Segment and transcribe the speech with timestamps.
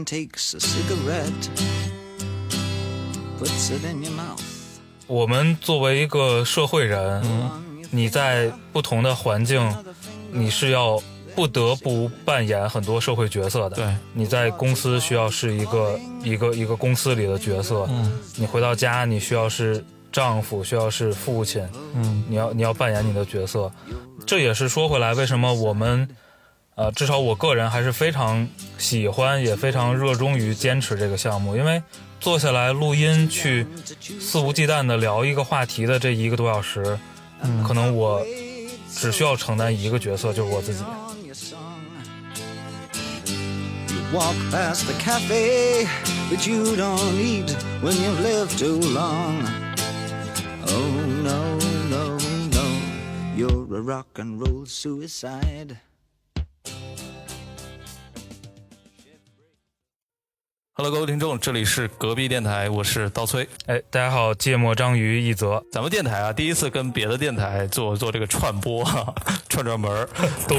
[0.00, 1.50] man takes a cigarette,
[3.38, 4.40] puts it in your mouth.
[5.06, 7.22] 我们作为一个社会人，
[7.90, 9.60] 你在不同的环境，
[10.32, 11.00] 你是要
[11.34, 13.76] 不得不扮演很多社会角色的。
[13.76, 23.70] 对，你在公司需要是一个一个一个公司里的角色，嗯你回到家你需要是丈夫，需要是父亲，嗯你要你要扮演你的角色。
[24.24, 26.08] 这也是说回来，为什么我们，
[26.80, 28.48] 呃，至少我个人还是非常
[28.78, 31.82] 喜欢，也非常热衷于坚持这个项目，因为
[32.18, 33.66] 坐下来录音去
[34.18, 36.98] 肆无忌惮的聊一个话题的这一个多小时，
[37.68, 38.24] 可能我
[38.90, 40.82] 只需要承担一个角色，就是我自己。
[44.14, 45.86] walk past the cafe,
[46.30, 49.46] that you don't eat when you've lived too long.
[50.66, 51.58] Oh no,
[51.90, 52.16] no,
[52.48, 52.66] no,
[53.36, 55.76] you're a rock and roll suicide.
[60.82, 63.46] Hello，各位听众，这里是隔壁电台，我是刀崔。
[63.66, 69.14] 哎，大家好，芥末章鱼一泽，咱们电台啊，第一次跟别的电台做做这个串播，哈，
[69.50, 70.08] 串串门儿。
[70.48, 70.56] 都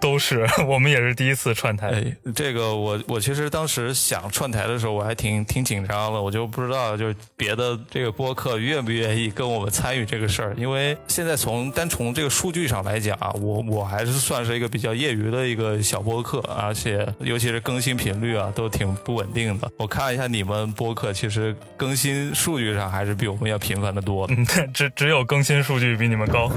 [0.00, 1.88] 都是我们也是第一次串台。
[1.88, 19.63] 哎，这个我我其实当时想串台的时候，我还挺挺紧张的，我就不知道就是别的这个播客愿不愿意跟我们参与这个事儿，因为现在从单从这个数据上来讲啊，我我还是算是一个比较业余的一个小播客，而且尤其是更新频率啊都挺不稳定的。
[19.78, 24.34] 我看一下你们播客，其实更新数据上还是比我们要频繁的多的。
[24.34, 26.50] 嗯，只只有更新数据比你们高。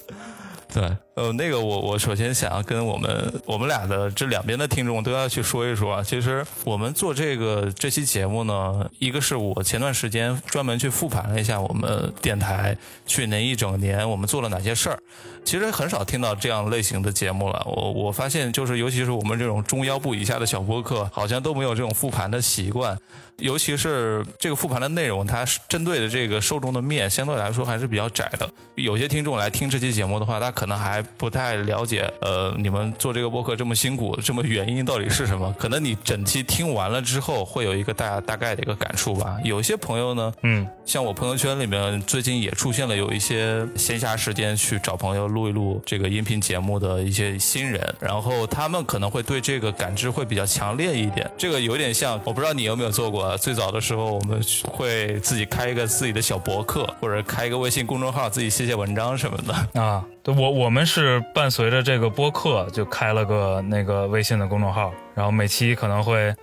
[0.72, 6.02] 对，呃，那个我我首先想要跟我们我们俩的这两边的听众都要去说一说啊。
[6.02, 14.98] 其实我们做这个这期节目呢，一个是我前段时间专门去复盘了一下我们电台去年一整年我们做了哪些事儿。
[15.44, 17.62] 其实很少听到这样类型的节目了。
[17.66, 22.96] 我我发现就是，尤其是我们这种中腰部以下的小播客，好像都没有这种复盘的习惯。
[23.38, 28.46] 尤其是这个复盘的内容，它针对的这个受众的面，相对来说还是比较窄的。
[28.74, 35.54] 有些听众来听这期节目的话，他可能还不太了解，呃，你们做这个播客这么辛苦，这么原因到底是什么？
[35.58, 39.38] 可能你整期听完了之后，会有一个大大概的一个感触吧。
[39.44, 51.30] 有些朋友呢，嗯，像我朋友圈里面最近也出现了有一些闲暇时间去找朋友录一录这个音频节目的一些新人，然后他们可能会对这个感知会比较强烈一点。
[51.38, 53.36] 这个有点像，我不知道你有没有做过啊。
[53.36, 54.40] 最早的时候，我们
[54.70, 59.80] 会自己开一个自己的小博客，或者开一个微信公众号，自己写写文章什么的。
[59.80, 66.34] 啊，对我我们是伴随着这个播客就开了个那个微信的公众号，然后每期可能会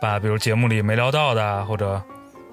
[0.00, 2.00] 把比如节目里没聊到的啊或者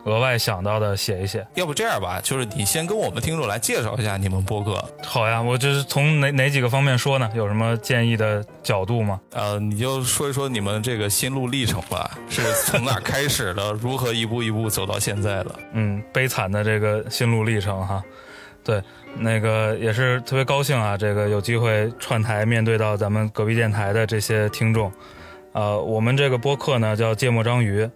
[0.05, 1.45] 额外想到的写一写。
[1.53, 7.29] 要不这样吧，就是你先跟我们听众来介绍一下你们播客，好呀，我这是从哪哪几个方面说呢？
[7.35, 9.21] 有什么建议的角度吗？
[9.33, 15.55] 呃，你就说一说你们这个心路历程吧，是从哪开始的， 如何一步一步走到现在的？
[15.73, 18.03] 嗯，悲惨的这个心路历程哈。
[18.63, 18.81] 对，
[19.15, 24.91] 那个也是特别高兴啊，这个有机会串台面对到咱们隔壁电台的这些听众。
[25.53, 27.89] 呃，我们这个播客呢叫芥末章鱼，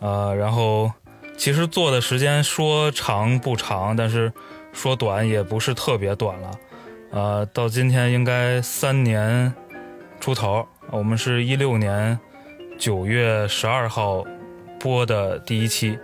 [0.00, 0.90] 呃，然后
[1.36, 4.32] 其实做的时间说长不长，但是
[4.72, 6.50] 说短也不是特别短了。
[7.10, 9.52] 呃，到今天应该三年
[10.20, 10.66] 出头。
[10.90, 12.18] 我们是一六年
[12.78, 14.24] 九月十二号
[14.80, 15.98] 播的第一期，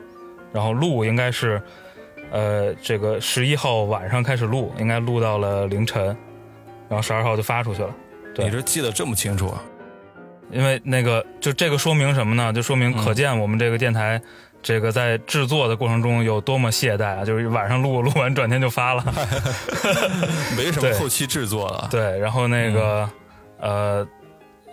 [0.52, 1.62] 然后录应该是，
[2.30, 6.06] 呃，这个十一号晚上开始录，应该录到了凌晨，
[6.88, 7.94] 然后十二号就发出去了。
[8.34, 9.62] 对你这记得这么清楚啊？
[10.50, 12.52] 因为那个就这个说明什么呢？
[12.52, 14.20] 就说明嗯可见我们这个电台，
[14.62, 17.24] 这个在制作的过程中有多么懈怠啊！
[17.24, 19.02] 就是晚上录录完，转天就发了。
[20.56, 21.88] 没什么后期制作了。
[21.90, 23.08] 对，然后那个，
[23.58, 24.06] 呃，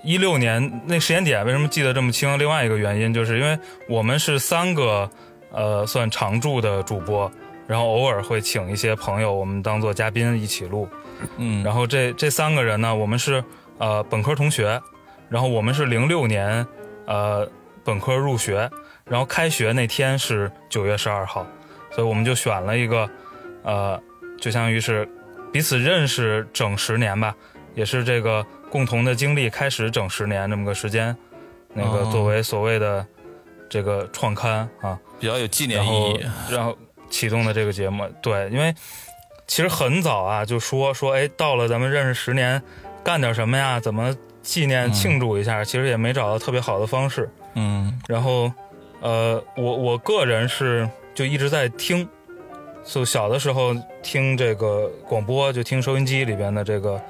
[0.04, 2.38] 一六年那时间点为什么记得这么清？
[2.38, 3.58] 另外一个原因就是因为
[3.88, 5.10] 我们是三个
[5.52, 7.32] 呃算常驻的主播，
[7.72, 10.90] 然后偶尔会请一些朋友，我们当做嘉宾一起录。
[11.38, 13.42] 嗯，然后这这三个人呢，我们是
[13.78, 14.82] 呃本科同学，
[15.30, 16.68] 然后我们是零六年
[17.06, 17.50] 呃
[17.86, 18.70] 本科入学，
[19.06, 21.48] 然后开学那天是九月十二号，
[21.92, 23.10] 所以我们就选了一个
[23.64, 23.98] 呃，
[24.38, 25.08] 就相当于是
[25.50, 27.34] 彼此认识整十年吧，
[27.74, 31.16] 也是这个共同的经历开始整十年这么个时间，
[31.74, 33.08] 那个哦作为所谓的
[33.70, 36.26] 这个创刊啊，比较有纪念然后意义。
[36.52, 36.78] 然后
[37.12, 38.74] 启动的这个节目，对，因为
[39.46, 42.60] 其实很早啊就说说，哎，到了咱们认识十年，
[43.04, 43.80] 干点什么呀？
[43.80, 45.64] 怎么纪念嗯庆祝一下？
[45.64, 47.30] 其实也没找到特别好的方式。
[47.54, 48.52] 嗯然后，
[49.02, 52.08] 呃，我我个人是就一直在听，
[52.86, 57.02] 就小的时候听这个广播，就听收音机里边的这个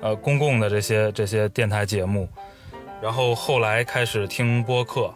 [0.00, 2.28] 呃公共的这些这些电台节目，
[3.00, 5.14] 然后后来开始听播客，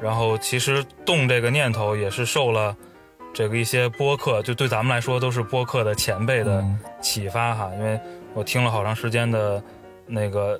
[0.00, 2.74] 然后其实动这个念头也是受了
[3.34, 6.64] 这个一些播客，就对咱们来说都是播客的前辈的
[7.02, 7.68] 启发哈。
[7.76, 8.00] 因为
[8.32, 9.60] 我听了好长时间的
[10.06, 10.58] 那个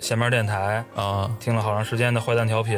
[0.00, 2.76] 闲边电台啊，听了好长时间的坏蛋调频，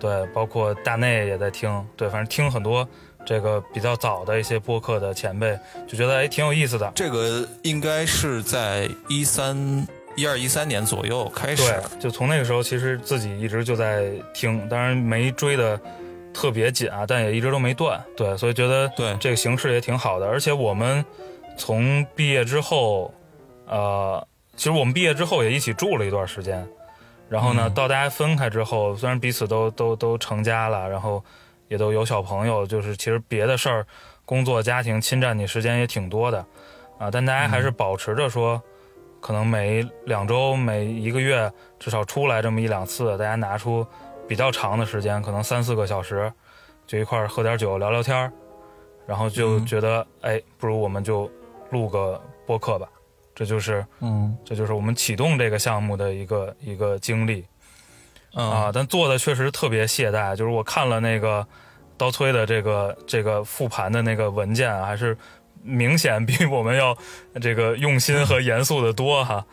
[0.00, 2.88] 对，包括大内也在听，对，反正听很多
[3.26, 5.56] 这个比较早的一些播客的前辈，
[5.86, 6.90] 就觉得哎挺有意思的。
[6.94, 9.86] 这个应该是在一三。
[10.16, 15.80] 一二一三年左右开始，对，就从那个时候，其实自己一直就在听，当然没追的
[16.38, 18.00] 特别紧啊，但也一直都没断。
[18.16, 20.26] 对，所以觉得对这个形式也挺好的。
[20.28, 21.04] 而且我们
[21.56, 23.12] 从毕业之后，
[23.66, 24.24] 呃，
[24.56, 26.64] 其实我们毕业之后也一起住了一段时间。
[27.28, 31.20] 然后呢，到大家分开之后，虽然彼此都都都成家了，然后
[31.66, 33.84] 也都有小朋友，就是其实别的事儿、
[34.24, 36.38] 工作、家庭侵占你时间也挺多的
[37.00, 38.62] 啊，但大家还是保持着说。
[39.20, 41.50] 可能每两周、每一个月
[41.80, 43.84] 至少出来这么一两次，大家拿出
[44.28, 46.32] 比较长的时间，可能三四个小时，
[46.86, 48.30] 就一块儿喝点酒、聊聊天儿，
[49.06, 51.28] 然后就觉得，哎，不如我们就
[51.70, 52.86] 录个播客吧。
[53.34, 57.44] 这就是，嗯，这就是我们启动这个项目的一个一个经历
[58.34, 58.70] 啊。
[58.72, 61.46] 但做的确实特别懈怠，就是我看了那个
[61.96, 65.16] 刀崔的这个这个复盘的那个文件，还是。
[65.60, 66.96] 明显比我们要
[67.42, 69.44] 这个用心和严肃的多哈，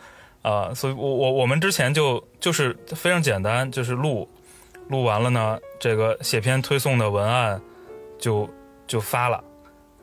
[0.43, 4.29] 啊，所以我我我们之前就就是非常简单，就是录
[4.89, 7.61] 录完了呢，这个写篇推送的文案
[8.19, 8.49] 就
[8.87, 9.43] 就发了，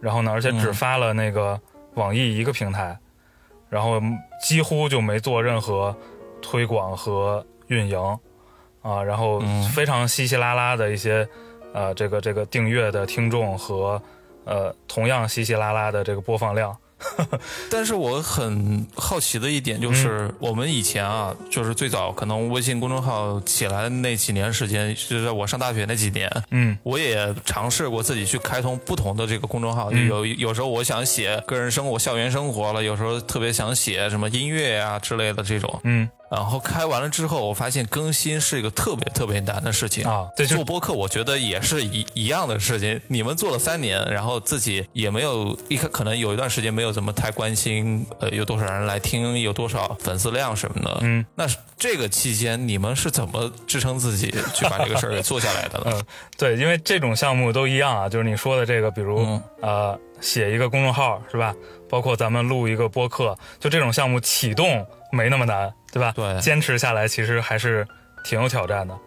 [0.00, 1.61] 然后呢，而且只发了那个
[1.94, 2.99] 网易一个平台，
[3.69, 4.00] 然后
[4.43, 5.94] 几乎就没做任何
[6.40, 8.19] 推广和运营
[8.82, 9.40] 啊，然后
[9.75, 11.29] 非常稀稀拉拉的一些
[11.73, 14.00] 呃这个这个订阅的听众和。
[14.44, 16.76] 呃，同样稀稀拉拉的这个播放量，
[17.70, 36.08] 但是我很好奇的一点就是，我们以前啊，就是最早可能微信公众号起来的那几年时间，就是在我上大学那几年，嗯，我也尝试过自己去开通不同的这个公众号，有有时候我想写个人生活、校园生活了，有时候特别想写什么音乐呀之类的这种，嗯。
[36.34, 40.26] 然后开完了之后，我发现更新是一个特别特别难的事情啊。
[40.49, 42.99] 做播客，我觉得也是一一样的事情。
[43.08, 50.99] 你们做了三年，然后自己也没有一开，可能有一段时间没有怎么太关心，呃，有多少人来听，有多少粉丝量什么的。
[51.02, 51.46] 嗯，那
[51.76, 55.93] 这个期间你们是怎么支撑自己去把这个事儿给做下来的呢？
[55.94, 56.02] 嗯，
[56.38, 61.55] 对，因为这种项目都一样啊，就是你说的这个，比如呃，写一个公众号是吧？
[61.90, 65.70] 包括咱们录一个播客，就这种项目启动没那么难。
[65.92, 66.10] 对吧？
[66.16, 67.86] 对，坚持下来其实还是
[68.24, 68.98] 挺有挑战的，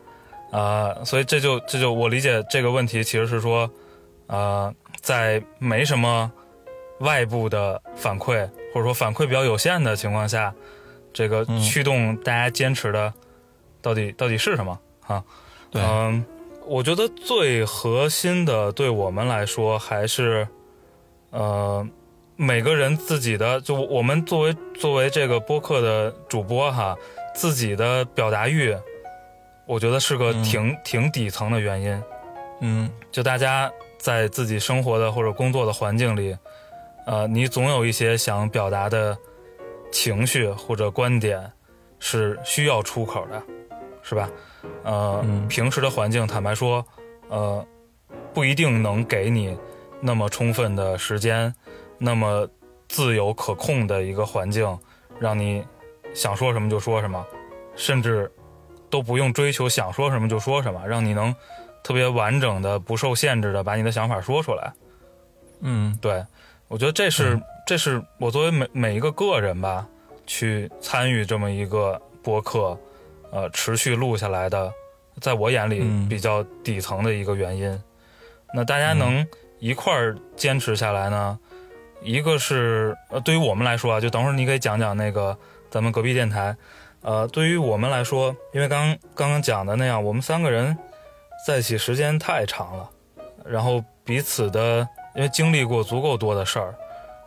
[0.51, 3.67] 呃，所以这就这就我理解这个问题其实是说，
[4.27, 4.71] 呃，
[5.01, 6.31] 在没什么
[6.99, 10.53] 外部的反馈或者说反馈比较有限的情况下，
[11.11, 13.11] 这个驱动大家坚持的
[13.81, 15.23] 到底到底是什么啊？
[15.71, 16.23] 对，嗯，
[16.67, 20.47] 我觉得最核心的对我们来说还是，
[21.31, 21.85] 呃。
[22.37, 26.95] 每个人自己的，就我们作为作为这个播客的主播哈，
[27.33, 28.75] 自己的表达欲，
[29.65, 32.03] 我觉得是个挺挺底层的原因。
[32.59, 36.38] 嗯，就大家在自己生活的或者工作的环境里，
[37.05, 39.17] 呃，你总有一些想表达的
[39.91, 41.51] 情绪或者观点
[42.00, 43.41] 是需要出口的，
[44.01, 44.29] 是吧？
[44.83, 46.86] 呃，平时的环境，坦白说，
[47.29, 47.65] 呃，
[48.33, 49.57] 不一定能给你
[50.05, 51.51] 那么充分的时间。
[51.97, 52.47] 那么
[52.88, 54.77] 自由可控的一个环境，
[55.17, 55.65] 让你
[56.13, 57.25] 想说什么就说什么，
[57.75, 58.31] 甚至
[58.89, 61.33] 都不用追求想说什么就说什么，让你能
[61.83, 64.74] 特别完整的、不受限制的把你的想法说出来。
[65.62, 66.24] 嗯，对，
[66.67, 69.88] 我觉得这是这是我作为每每一个个人吧，
[70.27, 72.77] 去参与这么一个播客，
[73.31, 74.71] 呃，持续录下来的，
[75.21, 77.81] 在我眼里比较底层的一个原因。
[78.53, 79.25] 那大家能
[79.65, 81.39] 一块儿坚持下来呢？
[82.03, 85.36] 一个是呃，对于我们来说啊，就等会儿你可以讲讲那个
[85.72, 86.55] 咱们隔壁电台，
[87.01, 90.77] 呃，对于我们来说，因为刚刚刚讲的那样，我们三个人
[91.48, 92.88] 在一起时间太长了，
[93.43, 96.75] 然后彼此的因为经历过足够多的事儿，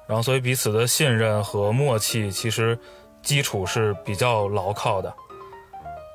[0.06, 2.78] 然后所以彼此的信任和默契其实
[3.20, 5.12] 基础是比较牢靠的。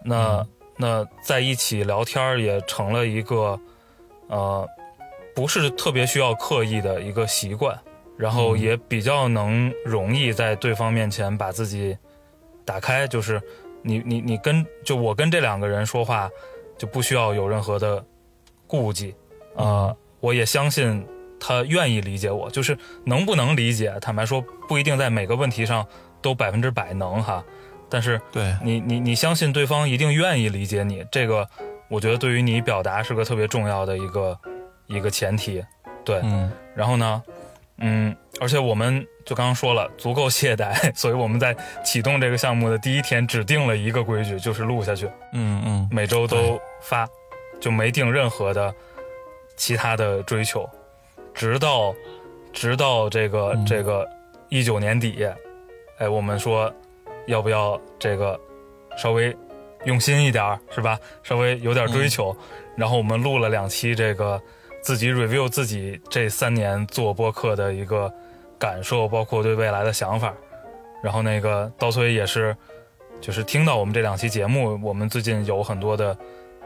[0.05, 3.59] 那那在一起聊天也成了一个
[4.29, 4.65] 呃，
[5.35, 7.79] 不是特别需要刻意的一个习惯。
[8.15, 11.97] 然后也比较能容易在对方面前把自己
[12.63, 13.41] 打开，就是
[13.81, 16.29] 你你你跟就我跟这两个人说话
[16.77, 18.05] 就不需要有任何的
[18.67, 19.15] 顾忌。
[19.55, 21.05] 呃，我也相信
[21.39, 25.85] 他愿意理解我，就是能不能理解，坦白说不一定在每个问题上
[26.21, 27.43] 都百分之百能哈，
[27.89, 28.55] 但是对。
[28.63, 31.49] 你你你相信对方一定愿意理解你，这个
[31.89, 34.37] 我觉得对于你表达是个特别重要的一个
[34.93, 35.63] 一个前提。
[36.05, 36.51] 对，嗯。
[36.75, 37.23] 然后呢，
[37.77, 45.89] 嗯，而且我们就刚刚说了，足够懈怠， 所以我们在启动这个项目的第一天只定了一个规矩，就是录下去，嗯嗯。
[45.91, 47.07] 每周都发，
[47.59, 48.73] 就没定任何的
[49.55, 50.69] 其他的追求，
[51.33, 51.93] 直到
[52.51, 53.65] 直到这个、嗯。
[53.65, 54.07] 这个
[54.49, 55.25] 一九年底，
[55.99, 56.73] 哎，我们说
[57.27, 58.39] 要不要这个
[58.97, 59.35] 稍微
[59.85, 60.99] 用心一点儿，是吧？
[61.23, 62.35] 稍微有点追求，
[62.75, 64.41] 然后我们录了两期这个
[64.83, 68.13] 自己 review 自己这三年做播客的一个
[68.59, 70.33] 感受，包括对未来的想法。
[71.01, 72.55] 然后那个刀崔也是，
[73.21, 76.15] 就是听到我们这两期节目，我们最近有很多的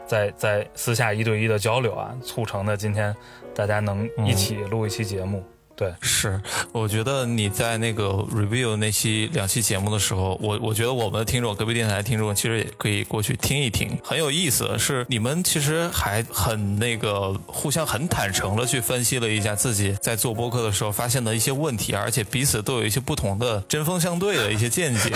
[0.04, 3.14] 在在私下一对一的交流啊，促成的今天
[3.54, 5.42] 大家能一起录一期节目。
[5.78, 6.40] 对，是，
[6.72, 14.76] 我觉得你在那个 review 那期两期节目的时候，我我觉得我们的听众，隔壁电台听众，其实也可以过去听一听，很有意思。
[14.76, 25.12] 是你们其实还很那个互相很坦诚的去分析了一下自己在做播客的时候发现的一些问题，而且彼此都有一些不同的针锋相对的一些见解。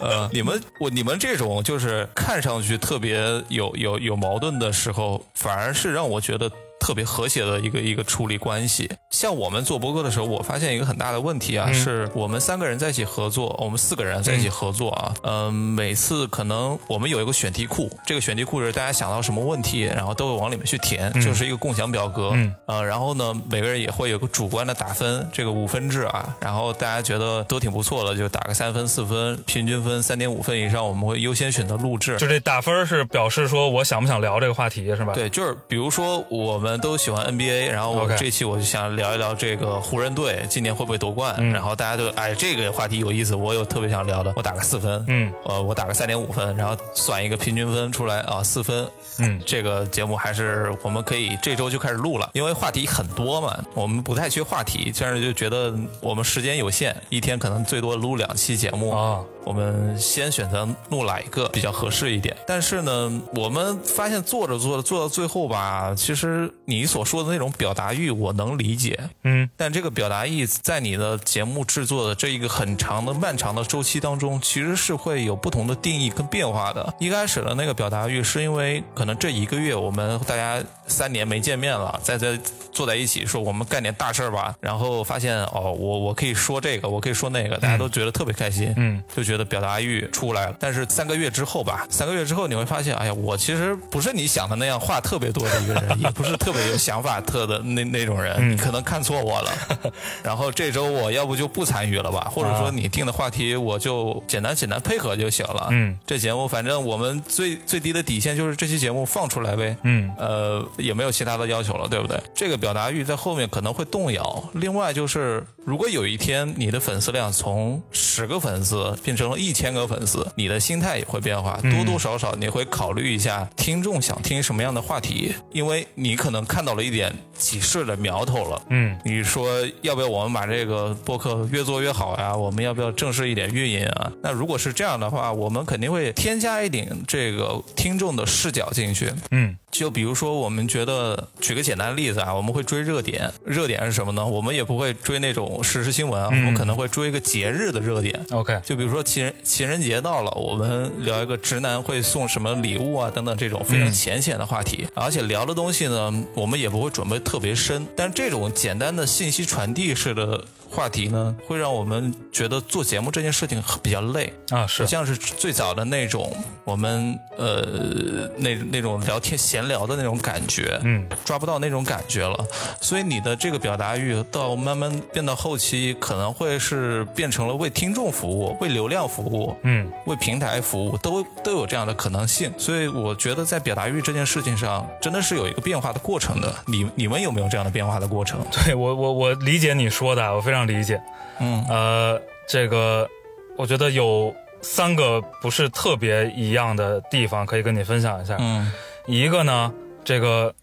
[0.00, 6.52] 呃，你们我你们这种就是看上去特别有有有矛盾的时候，反而是让我觉得。
[6.82, 8.90] 特别和谐的一个一个处理关系。
[9.10, 32.16] 像我们做播客的时候，我发现一个很大的问题啊，是我们三个人在一起合作，我们四个人在一起合作啊，嗯、每次可能我们有一个选题库，这个选题库是大家想到什么问题，然后都会往里面去填，就是一个共享表格，嗯呃，然后呢，每个人也会有个主观的打分，这个五分制啊，然后大家觉得都挺不错的，就打个三分、四分，平均分三点五分以上，我们会优先选择录制。
[32.16, 41.52] 就这打分是表示说我想不想聊这个话题是吧？，对，就是比如说我们都喜欢 NBA，然后我这期我就想聊一聊这个湖人队今年会不会夺冠，嗯。
[41.52, 48.86] 然后大家就哎这个话题有意思，我有特别想聊的，我打个四分，嗯，呃我打个三点五分，然后算一个平均分出来啊四分，
[49.18, 49.40] 嗯。
[49.46, 62.36] 这个节目还是我们可以这周就开始录了，因为话题很多嘛，我们不太缺话题，但是就觉得我们时间有限，一天可能最多录两期节目啊，我们先选择录哪一个比较合适一点。
[62.46, 76.94] 但是呢，我们发现做着做着做到最后吧，其实你所说的那种表达欲我能理解，嗯但这个表达欲在你的节目制作的这一个很长的、漫长的周期当中，其实是会有不同的定义跟变化的。
[76.98, 82.38] 一开始的那个表达欲，是因为可能这一个月我们大家三年没见面了，在这
[82.70, 90.56] 坐在一起说我们干点大事儿吧，然后发现哦，我我可以说这个，我可以说那个，大家都觉得特别开心，嗯，就觉得表达欲出来了。
[90.60, 99.52] 但是三个月之后吧，三个月之后你会发现，哎呀，我其实不是你想的那样话特别多的一个人， 也不是特别有想法特的那那种人，你可能看错我了。
[100.22, 105.68] 然后这周我要不就不参与了吧，或者说你定的话题我就简单简单配合就行了。
[105.70, 109.76] 嗯，这节目反正我们最最低的底线就是这期节目放出来呗。
[109.82, 112.20] 嗯呃，也没有其他的要求了，对不对？
[112.34, 114.50] 这个表达欲在后面可能会动摇。
[114.54, 128.62] 另外就是，如果有一天你的粉丝量从十个粉丝变成了一千个粉丝，你的心态也会变化，多多少少你会考虑一下听众想听什么样的话题，因为你可能看到了一点启示的苗头了。
[128.70, 129.48] 嗯你说
[129.82, 132.34] 要不要我们把这个播客越做越好呀？
[132.34, 134.12] 我们要不要正式一点运营啊？
[134.22, 139.12] 那如果是这样的话，我们肯定会添加一点这个听众的视角进去。
[139.30, 144.24] 嗯就比如说，我们觉得举个简单的例子啊，我们会追热点，热点是什么呢？
[144.24, 148.20] 我们也不会追那种时事新闻啊，我们可能会追一个节日的热点。
[148.30, 164.30] ，OK，就比如说情人情人节到了，我们聊一个直男会送什么礼物啊等等这种非常浅显的话题，而且聊的东西呢，我们也不会准备特别深，但这种简单的信息传递式的话题呢，会让我们觉得做节目这件事情比较累。
[164.50, 166.30] 啊是，像是最早的那种
[166.64, 172.36] 我们呃那那种聊天闲聊的那种感觉，嗯，抓不到那种感觉了。
[172.80, 182.52] 所以你的这个表达欲到慢慢变到后期，可能会是变成了为听众服务、为流量服务、嗯为平台服务，都都有这样的可能性。
[182.58, 186.54] 所以我觉得在表达欲这件事情上，真的是有一个变化的过程的。
[186.66, 188.40] 你你们有没有这样的变化的过程？
[188.64, 191.00] 对我我我理解你说的，我非常理解。
[191.40, 193.08] 嗯呃，这个
[193.56, 198.36] 我觉得有三个不是特别一样的地方可以跟你分享一下。
[198.38, 198.70] 嗯
[199.06, 199.72] 一个呢，
[200.04, 200.54] 这个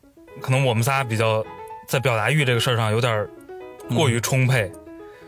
[0.41, 1.43] 可能我们仨比较
[1.87, 3.27] 在表达欲这个事儿上有点
[3.95, 4.71] 过于充沛，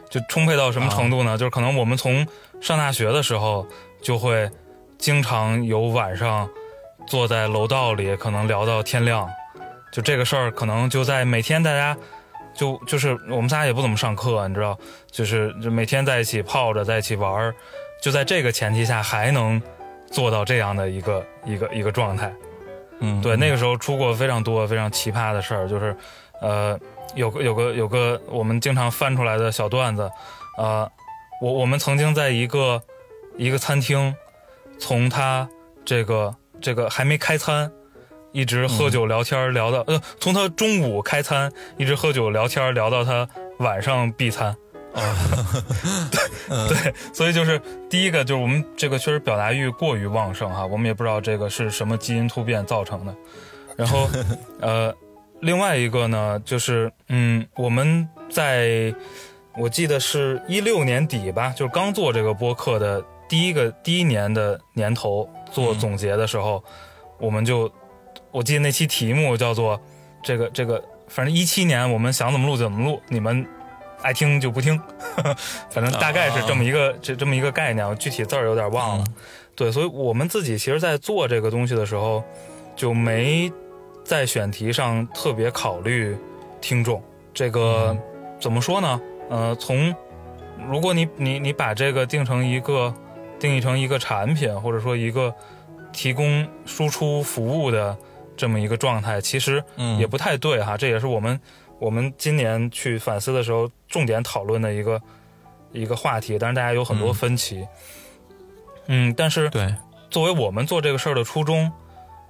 [0.10, 1.38] 就充沛到什么程度呢？
[1.38, 2.26] 就是可能我们从
[2.62, 3.68] 上大学的时候
[4.02, 4.50] 就会
[4.98, 6.50] 经常有晚上
[7.08, 9.28] 坐在楼道里，可能聊到天亮。
[9.92, 11.98] 就这个事儿，可能就在每天大家
[12.54, 14.78] 就就是我们仨也不怎么上课，你知道，
[15.10, 17.54] 就是就每天在一起泡着，在一起玩儿，
[18.02, 19.62] 就在这个前提下还能
[20.10, 22.34] 做到这样的一个一个一个状态。
[23.04, 25.98] 嗯，对，那个时候出过非常多非常奇葩的事儿，就是，
[26.40, 26.80] 呃，
[27.16, 30.10] 有个有个有个我们经常翻出来的小段子，
[30.58, 30.90] 呃，
[31.42, 32.82] 我我们曾经在一个
[33.38, 34.16] 一个餐厅，
[34.80, 35.50] 从他
[35.84, 37.72] 这个这个还没开餐，
[38.32, 43.28] 一直喝酒聊天聊到呃，从他中午开餐一直喝酒聊天聊到他
[43.58, 44.56] 晚上闭餐。
[46.12, 53.16] 对对，所以就是第一个就是我们这个确实表达欲过于旺盛哈，我们也不知道这个是什么基因突变造成的。
[53.78, 54.10] 然后，
[54.60, 54.94] 呃，
[55.40, 58.94] 另外一个呢，就是嗯，我们在
[59.58, 66.62] 我记得是一六年底吧，就是刚做这个播客的第一个第一年的年头做总结的时候，
[67.18, 67.72] 我们就
[68.30, 69.80] 我记得那期题目叫做
[70.22, 73.48] 这个这个，反正一七年我们想怎么录就怎么录，你们。
[74.02, 74.80] 爱听就不听，
[75.70, 79.06] 反正大概是这么一个这这么一个概念，我具体字儿有点忘了。
[79.56, 82.24] 对，所以我们自己其实，在做这个东西的时候，
[82.76, 83.52] 就没
[84.04, 86.18] 在选题上特别考虑
[86.60, 87.02] 听众。
[87.34, 87.96] 这个
[88.40, 89.02] 怎么说呢？
[89.30, 89.94] 呃，从
[90.68, 92.94] 如果你你你把这个定成一个
[93.40, 95.34] 定义成一个产品，或者说一个
[95.94, 97.96] 提供输出服务的
[98.36, 99.64] 这么一个状态，其实
[100.00, 100.76] 也不太对哈。
[100.76, 101.40] 这也是我们。
[101.82, 105.02] 我们今年去反思的时候，重点讨论的一个
[105.72, 107.68] 一个话题，但是大家有很多分歧。
[108.86, 109.74] 嗯，但是对，
[110.08, 111.72] 作为我们做这个事儿的初衷，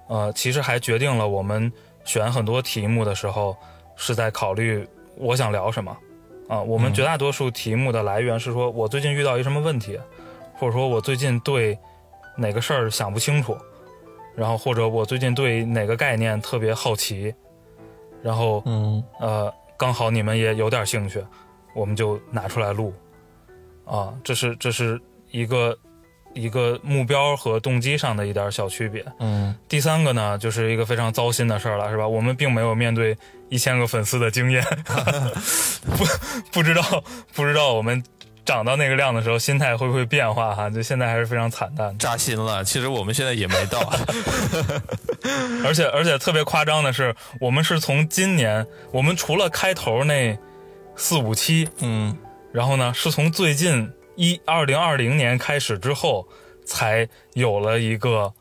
[0.08, 1.70] 呃，其实还决定了我们
[2.02, 3.54] 选很多题目的时候
[3.94, 5.94] 是在考虑我想聊什么。
[6.48, 10.00] 啊，我们绝大多数题目的来源是说我最近遇到一什么问题，
[10.54, 11.78] 或者说我最近对
[12.38, 13.54] 哪个事儿想不清楚，
[14.34, 17.34] 然后或者我最近对哪个概念特别好奇。
[18.22, 21.24] 然后，嗯，呃，刚好你们也有点兴趣，
[21.74, 22.94] 我们就拿出来录，
[23.84, 25.76] 啊，这是这是一个
[26.34, 29.04] 一个目标和动机上的一点小区别。
[29.18, 32.06] 嗯，第三个呢，就是一个非常糟心的事儿了，是吧？
[32.06, 33.16] 我们并没有面对
[33.48, 34.64] 一千个粉丝的经验，
[35.96, 36.04] 不
[36.52, 36.82] 不知道
[37.34, 38.02] 不知道我们。
[38.44, 40.54] 涨到那个量的时候，心态会不会变化？
[40.54, 42.64] 哈，就现在还是非常惨淡，扎心了。
[42.64, 43.78] 其实我们现在也没到，
[45.64, 50.36] 而且而且特别夸张的是，我们是从今年，我们除了开头那
[50.96, 52.16] 四五期，嗯，
[52.52, 56.26] 然后呢，是从最近一二零二零年开始之后，
[56.64, 58.32] 才有了一个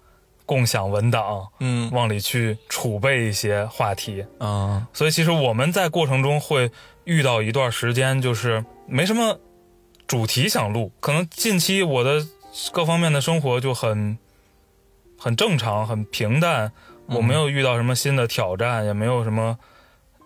[0.47, 6.71] 共享文档，嗯，往里去储备一些话题，嗯，所以其实我们在过程中会
[7.03, 9.39] 遇到一段时间，就是没什么。
[10.11, 12.27] 主题想录，可能近期我的
[12.73, 14.17] 各方面的生活就很
[15.17, 16.73] 很正常，很平淡。
[17.05, 19.57] 我没有遇到什么新的挑战，也没有什么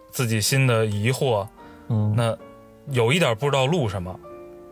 [0.09, 1.47] 自己新的疑惑。
[1.89, 2.35] 嗯，那
[2.89, 4.19] 有一点不知道录什么。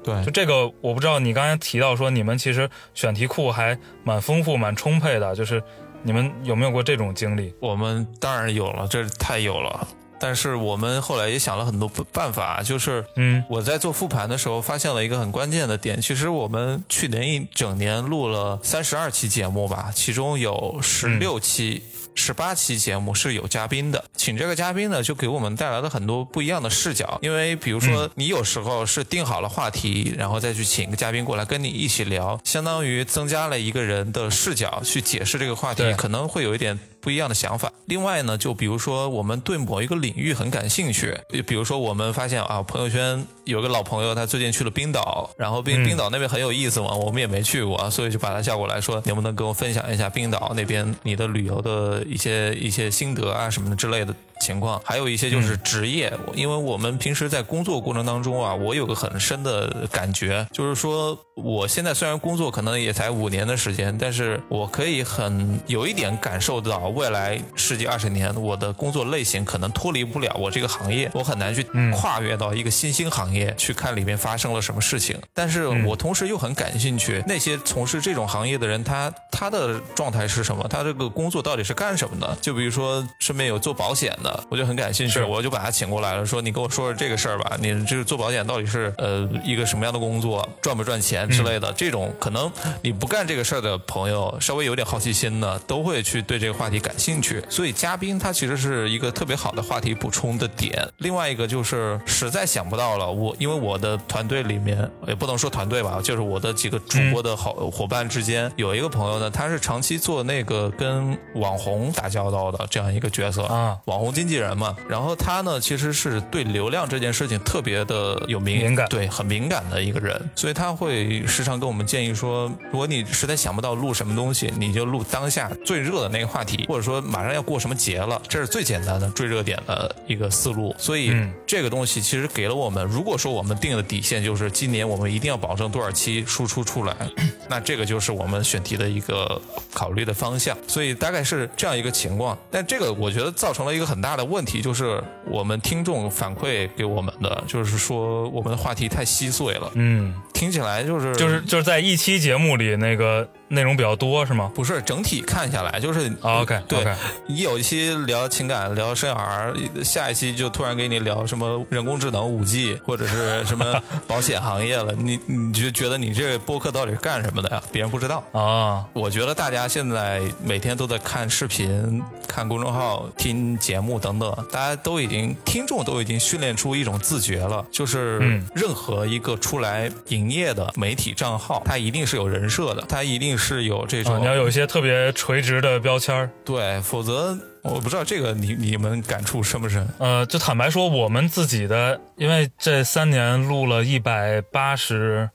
[0.04, 1.20] 对，就这个我不知道。
[1.20, 5.62] 你刚才提到说你们其实选题库还蛮丰富、蛮充沛的，就是
[6.02, 7.54] 你们有没有过这种经历？
[7.60, 9.88] 我们当然有了，这太有了。
[10.24, 16.00] 但是我们后来也想了很多办法，就是，嗯，我在做复盘的时候发现了一个很关键的点。
[16.02, 21.84] 其实我们去年一整年录了三十二期节目吧，其中有十六期。
[22.16, 27.18] 十八期节目是有嘉宾的，请这个嘉宾呢，就给我们带来了很多不一样的视角。
[27.24, 37.72] 因为比如说，你有时候是定好了话题，然后再去请一个嘉宾过来跟你一起聊，相当于增加了一个人的视角去解释这个话题，可能会有一点不一样的想法。
[37.86, 52.02] 另外呢，就比如说我们对某一个领域很感兴趣，比如说我们发现啊，朋友圈有个老朋友他最近去了冰岛，然后冰冰岛那边很有意思嘛，我们也没去过，所以就把他叫过来说，能不能跟我分享一下冰岛那边你的旅游的。
[52.14, 54.16] 一些一些心得啊什么的之类的。
[54.44, 75.18] 情况还有一些就是职业，因为我们平时在工作过程当中啊，我有个很深的感觉，就是说我现在虽然工作可能也才五年的时间，但是我可以很有一点感受到未来十几二十年我的工作类型可能脱离不了我这个行业，我很难去跨越到一个新兴行业去看里面发生了什么事情。
[75.34, 80.68] 但是我同时又很感兴趣那些从事这种行业的人，他他的状态是什么？
[80.68, 82.38] 他这个工作到底是干什么的？
[82.42, 84.33] 就比如说身边有做保险的。
[84.50, 97.42] 我就很感兴趣，我就把他请过来了，说你跟我说说这个事儿吧，你这个做保险到底是呃一个什么样的工作，赚不赚钱之类的，这种可能你不干这个事儿的朋友，稍微有点好奇心的，都会去对这个话题感兴趣。
[97.50, 100.86] 所以嘉宾他其实是一个特别好的话题补充的点。
[100.98, 130.76] 另外一个就是实在想不到了，我因为我的团队里面也不能说团队吧，就是我的几个主播的好伙伴之间有一个朋友呢，他是长期做那个跟网红打交道的这样一个角色啊，网红经纪人嘛，然后他呢，其实是对流量这件事情特别的有敏感，对，很敏感的一个人，所以他会会时常跟我们建议说，如果你实在想不到录什么东西，你就录当下最热的那个话题，或者说马上要过什么节了，这是最简单的追热点的一个思路。
[130.78, 131.16] 所以
[131.48, 136.94] 这个东西其实给了我们，如果说我们定的底线就是今年我们一定要保证多少期输出出来，
[137.48, 139.42] 那这个就是我们选题的一个
[139.74, 140.58] 考虑的方向。
[140.68, 142.38] 所以大概是这样一个情况。
[142.52, 149.72] 但这个我觉得造成了一个很大的问题，就是我们听众反馈给我们的，就是说我们的话题太稀碎了。
[149.76, 154.52] 嗯，听起来就是就是就是在一期节目里那个内容比较多是吗？
[154.54, 156.86] 不是整体看下来就是 OK 对，
[157.28, 167.62] 你有一期聊情感聊生小孩，下一期就突然给你聊什么人工智能、五 G 或者是什么保险行业了，你你就觉得你这播客到底是干什么的呀？
[167.72, 168.86] 别人不知道啊。
[168.94, 189.88] 我觉得大家现在每天都在看视频、看公众号、听节目等等，大家都已经听众都已经训练出一种自觉了，就是任何一个出来营业的媒体账号，它一定是有人设的，它一定是有这种你要有一些特别垂直的标签对，否则我不知道这个你你们感触深不深？
[190.00, 195.30] 呃，就坦白说，我们自己的，因为这三年录了一百八十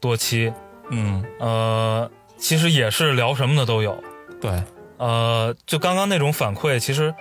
[0.00, 0.52] 多期，
[0.90, 4.02] 嗯，呃，其实也是聊什么的都有，
[4.40, 4.50] 对，
[4.96, 7.14] 呃，就刚刚那种反馈，其实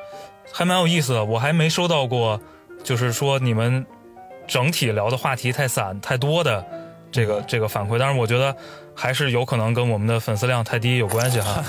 [0.51, 2.41] 还蛮有意思的，我还没收到过，
[2.84, 3.86] 就是说你们
[4.47, 6.65] 整体聊的话题太散太多的
[7.12, 8.56] 这个这个反馈，但是我觉得。
[8.99, 11.63] 还是有可能跟我们的粉丝量太低有关系哈。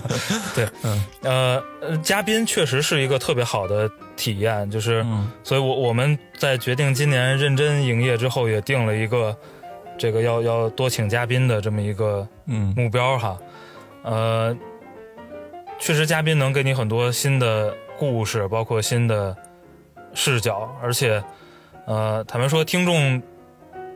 [0.56, 5.04] 对，嗯，呃，嘉宾确实是一个特别好的体验，就是，
[5.44, 9.36] 所以我我们在决定今年认真营业之后，也定了一个
[9.98, 12.26] 这个要要多请嘉宾的这么一个
[12.74, 13.38] 目标哈。
[14.02, 14.56] 呃，
[15.78, 19.36] 确实嘉宾能给你很多新的故事，包括新的
[20.14, 21.22] 视角，而且，
[21.86, 23.22] 呃，坦白说，听众。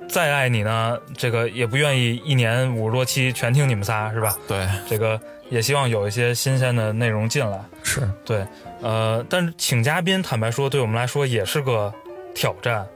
[0.09, 4.37] 再爱你呢，这个也不愿意一年五十多期全听你们仨，是吧？
[4.47, 7.61] 对，这个也希望有一些新鲜的内容进来。
[7.83, 8.47] 是对，
[8.81, 11.93] 呃，但是请嘉宾，坦白说，对我们来说也是个
[12.35, 12.87] 挑战。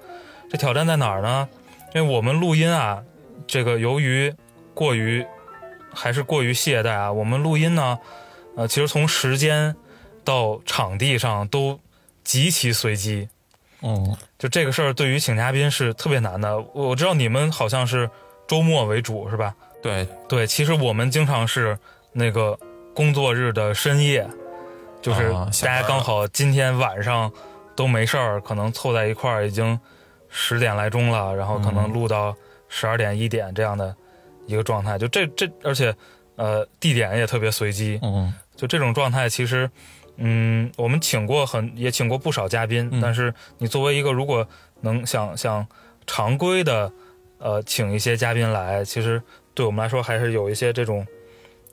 [0.51, 1.49] 这挑战在哪儿呢？
[1.95, 3.03] 因为我们录音啊，
[3.47, 4.33] 这个由于
[4.73, 5.27] 过于
[5.93, 7.99] 还是过于懈怠啊，我们录音呢，
[8.57, 9.75] 呃，其实从时间
[10.25, 11.81] 到场地上都
[12.23, 13.29] 极其随机。
[13.81, 16.61] 哦，就这个事儿，对于请嘉宾是特别难的。
[16.75, 18.11] 我知道你们好像是
[18.49, 19.55] 周末为主，是吧？
[19.81, 21.79] 对对，其实我们经常是
[22.13, 22.59] 那个
[22.93, 24.29] 工作日的深夜，
[25.01, 27.33] 就是大家刚好今天晚上
[27.77, 29.79] 都没事儿，可能凑在一块儿已经
[30.29, 32.35] 十点来钟了，然后可能录到
[32.69, 33.95] 十二点一点这样的
[34.47, 34.99] 一个状态。
[34.99, 35.95] 就这这，而且
[36.35, 38.01] 呃，地点也特别随机。
[38.03, 39.71] 嗯，就这种状态，其实。
[40.21, 44.45] 嗯，我们请过很也请过不少嘉宾，但是你作为一个如果
[44.81, 45.65] 能想想
[46.09, 46.93] 常规的，
[47.39, 49.23] 呃，请一些嘉宾来，其实
[49.55, 51.07] 对我们来说还是有一些这种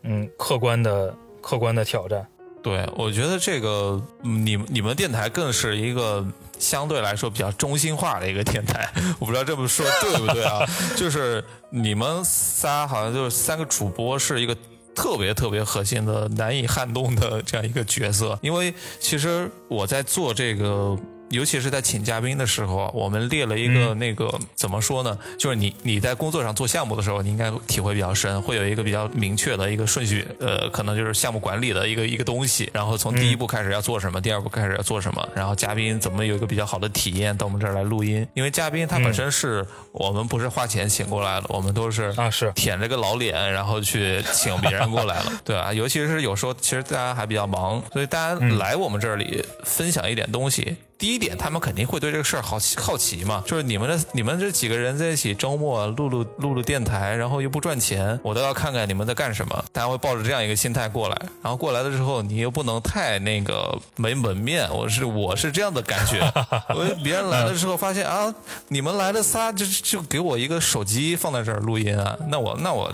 [0.03, 2.23] 嗯客观的客观的挑战。
[2.61, 6.23] 对，我觉得这个你你们电台更是一个
[6.59, 10.59] 相对来说比较中心化的一个电台， 我不知道这么说对不对啊？
[10.95, 14.55] 就是你们仨好像就是三个主播是一个。
[14.95, 20.97] 特别特别核心的、难以撼动的这样一个角色，因为其实我在做这个。
[21.29, 25.17] 尤其是在请嘉宾的时候，我们列了一个那个怎么说呢？
[25.37, 32.69] 就是你你在工作上做项目的时候，你应该体会比较深，会有一个比较明确的一个顺序，呃，可能就是项目管理的一个一个东西。
[32.73, 38.25] 然后从第一步开始要做什么，第二步开始要做什么，然后嘉宾怎么有一个比较好的体验到我们这儿来录音。
[38.33, 50.75] 因为嘉宾他本身是我们不是花钱请过来的，我们都是啊是舔着个老脸，然后去请别人过来了， 对啊，尤其是有时候其实大家还比较忙，所以大家来我们这里分享一点东西。
[50.97, 59.65] 第一点，他们肯定会对这个事儿好奇好奇嘛，就是你们的你们这几个人在一起周末录录录录电台，然后又不赚钱，我都要看看你们在干什么。
[59.73, 66.21] 大家会抱着这样一个心态过来，然后过来了之后，你又不能太那个没门面，我是 我是这样的感觉。
[66.69, 68.33] 我别人来了之后发现啊，
[68.69, 72.89] 你们来了仨就就给我一个手机放在这儿录音啊，那我那我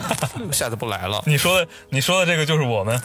[0.51, 1.21] 下次不来了。
[1.27, 2.99] 你说的你说的这个就是我们，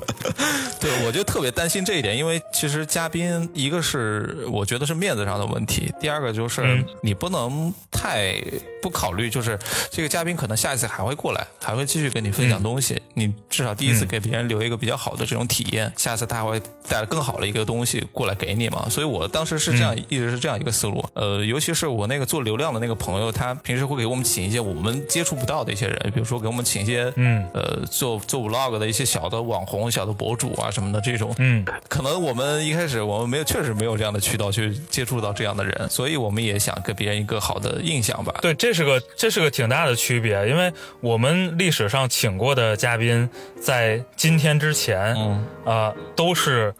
[0.78, 4.17] 对我就特别担心这一点，因为其实嘉宾一个是。
[4.50, 5.92] 我觉得是面子上的问题。
[6.00, 8.34] 第二个就是你不能太
[8.82, 9.58] 不考虑，就是
[9.90, 13.00] 这个嘉宾可能下一次还会过来，还会继续跟你分享东西。
[13.14, 18.88] 你至少第一次给别人留一个比较好的这种体验，下次他会带来更好的一个东西过来给你嘛。
[18.88, 21.04] 所以我当时是这样，一直是这样一个思路。
[21.14, 31.34] 呃，尤其是我那个做流量的那个朋友，他平时会给我们请一些我们接触不到的一些人，比如说给我们请一些嗯呃做做 vlog 的一些小的网红、小的博主啊什么的这种。
[31.38, 34.07] 嗯，可能我们一开始我们没有，确实没有这样。
[34.08, 38.34] 样的渠道去接触到这样的人，所以我们也想给别人一个好的印象吧。
[38.40, 43.28] 对，这是个这是个挺大的区别，因为我们历史上请过的嘉宾，
[43.60, 45.46] 在今天之前，嗯。
[45.68, 46.74] 啊、都是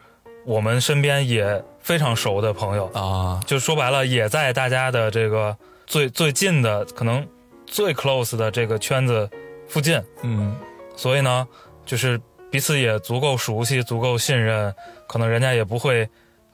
[0.46, 5.54] 我们身边也非常熟的朋友，啊，就说白了，也在大家的这个
[5.86, 7.26] 最最近的，可能
[7.66, 9.28] 最 close 的这个圈子
[9.68, 10.56] 附近，嗯。
[10.96, 11.46] 所以呢，
[11.84, 12.18] 就是
[12.50, 14.74] 彼此也足够熟悉，足够信任，
[15.06, 16.08] 可能人家也不会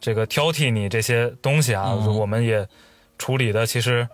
[0.05, 1.85] 这个挑剔你这些东西啊。
[1.97, 2.69] 嗯我们也
[3.19, 4.07] 处理的其实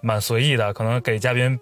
[0.00, 1.58] 蛮随意的，可能给嘉宾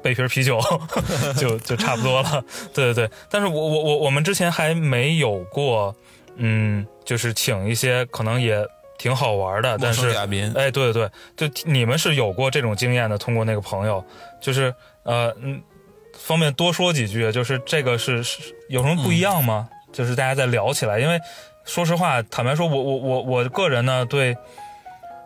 [0.00, 0.60] 备瓶啤酒
[1.36, 2.44] 就 就差不多了。
[2.72, 5.92] 对对对，但是我我我我们之前还没有过，
[6.36, 8.64] 嗯，就是请一些可能也
[8.98, 14.04] 挺好玩的，但是嘉宾，哎，对对对，就你们是有过这种经验的，通过那个朋友，
[14.40, 15.60] 就是呃嗯，
[16.16, 19.68] 方便多说几句，就是这个是是有什么不一样吗？
[19.90, 21.18] 就是大家在聊起来，因为
[21.68, 24.34] 说实话，坦白说，我我我我个人呢，对，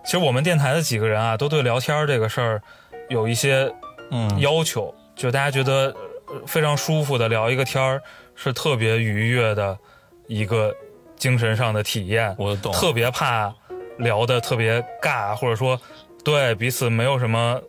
[0.05, 2.61] 其实我们电台的几个人啊，都对聊天这个事儿
[3.09, 3.73] 有一些
[4.11, 5.95] 嗯要求，就大家觉得
[6.27, 8.03] 呃非常舒服的聊一个天儿，
[8.35, 9.79] 是特别愉悦的
[10.27, 10.75] 一个
[11.17, 12.35] 精神上的体验。
[12.37, 13.55] 我懂，特别怕
[13.99, 15.81] 聊的特别尬，或者说
[16.25, 17.63] 对彼此没有什么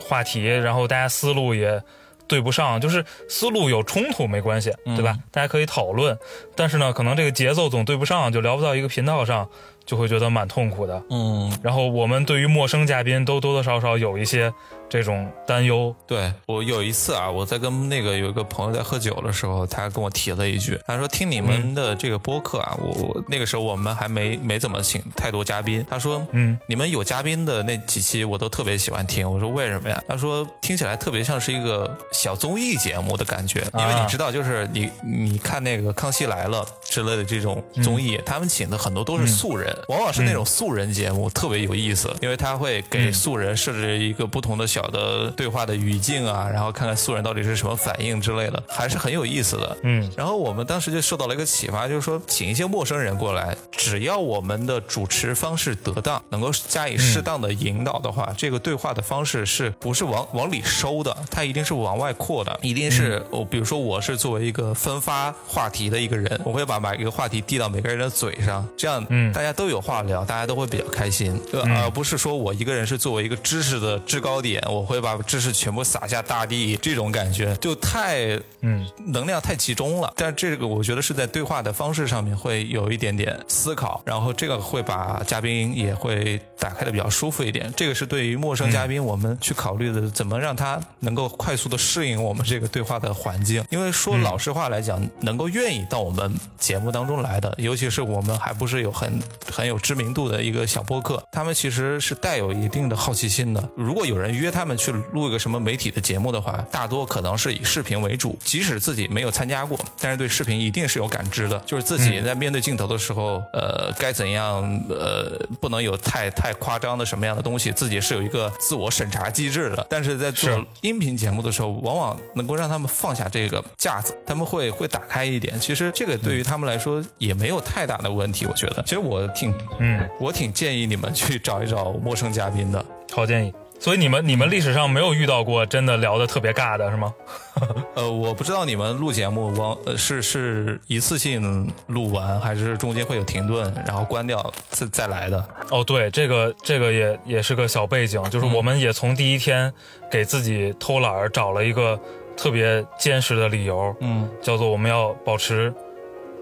[0.00, 1.82] 话题，然后大家思路也
[2.28, 5.16] 对不上，就是思路有冲突没关系，对吧？
[5.30, 6.18] 大家可以讨论，
[6.54, 9.48] 但是呢，可能这个节奏总对不上，就聊不到一个频道上，
[9.84, 11.02] 就会觉得蛮痛苦的。
[11.10, 14.52] 嗯，然后我们对于陌生嘉宾都多多少少有一些
[14.88, 30.02] 这种担忧，对我有一次啊，我在跟那个有一个朋友在喝酒的时候，他跟我提了一句，他说听你们的这个播客啊，我我那个时候我们还没没怎么请太多嘉宾，他说，嗯，你们有嘉宾的那几期我都特别喜欢听，我说为什么呀？
[30.08, 49.74] 他说听起来特别像是一个小综艺节目的感觉，因为啊你知道，就是你你看那个《康熙来了》之类的这种综艺，他们请的很多都是素人，往往是那种素人节目，特别有意思，因为他会给素人设置一个不同的小的对话的语境啊，然后看看素人到底是什么反应之类的，还是很有意思的。
[49.84, 61.16] 嗯然后我们当时就受到了一个启发，就是说，请一些陌生人过来，只要我们的主持方式得当，能够加以适当的引导的话，这个对话的方式是不是往往里收的？
[61.30, 80.12] 它一定是往外扩的，一定是我、比如说我是作为一个分发话题的一个人，我会把每一个话题递到每个人的嘴上，这样嗯大家都有话聊，大家都会比较开心，呃而不是说我一个人是作为一个知识的制高点，我会把知识全部撒下大地，这种感觉就太嗯能量太集中了。
[80.16, 87.72] 但这个我觉得是在对话的方式上面会有一点点思考，然后这个会把嘉宾也会打开的比较舒服一点。
[87.76, 93.64] 这个是对于陌生嘉宾我们去考虑的，怎么让他能够快速的适应我们这个对话的环境。
[93.70, 99.20] 因为说老实话来讲，能够愿意到我们节目当中来的，尤其是我们还不是有很
[99.52, 103.68] 很有知名度的一个小播客，他们其实是带有一定的好奇心的。
[103.76, 119.86] 如果有人约他们去录一个什么媒体的节目的话，大多可能是以视频为主，即使自己没有参加过，但是对视频一定是有感知的，就是自己在面对镜头的时候，呃，该怎样，呃，不能有太太夸张的什么样的东西，自己是有一个自我审查机制的。
[119.90, 125.60] 但是在做音频节目的时候，往往能够让他们放下这个架子，他们会会打开一点。
[125.60, 128.82] 其实这个对于他们来说也没有太大的问题，我觉得。
[128.84, 132.82] 其实我挺，嗯，我挺建议你们去找一找陌生嘉宾的。
[133.12, 133.52] 好建议。
[133.78, 137.14] 所以你们你们历史上没有遇到过真的聊的特别尬的是吗？
[137.94, 145.42] 呃，我不知道你们录节目往呃是是一次性录完，还是中间会有停顿，然后关掉再再来的。
[145.70, 149.72] 哦，对，这个这个也也是个小背景，就是我们也从第一天
[150.10, 151.98] 给自己偷懒儿找了一个
[152.36, 155.72] 特别坚实的理由，嗯，叫做我们要保持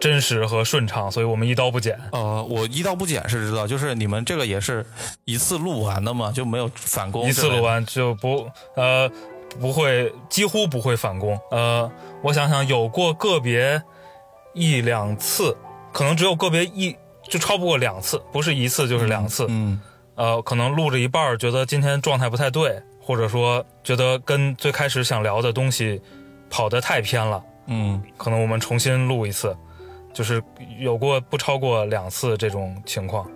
[0.00, 1.98] 真实和顺畅，所以我们一刀不剪。
[2.12, 4.84] 呃，我一刀不剪是知道，就是你们这个也是
[5.24, 7.28] 一次录完的嘛，就没有返工。
[7.28, 7.62] 一次录。
[7.62, 9.10] 完就不呃
[9.60, 11.38] 不会几乎不会返工。
[11.50, 11.90] 呃，
[12.22, 13.82] 我想想，有过个别
[14.52, 15.56] 一两次，
[15.92, 16.94] 可能只有个别一
[17.28, 19.46] 就超不过两次，不是一次就是两次。
[19.48, 19.80] 嗯
[20.16, 26.00] 呃，可能录着一半儿觉得今天状态不太对，或者说觉得跟最开始想聊的东西
[26.48, 29.56] 跑得太偏了，嗯可能我们重新录一次，
[30.14, 30.42] 就是
[30.78, 33.28] 有过不超过两次这种情况，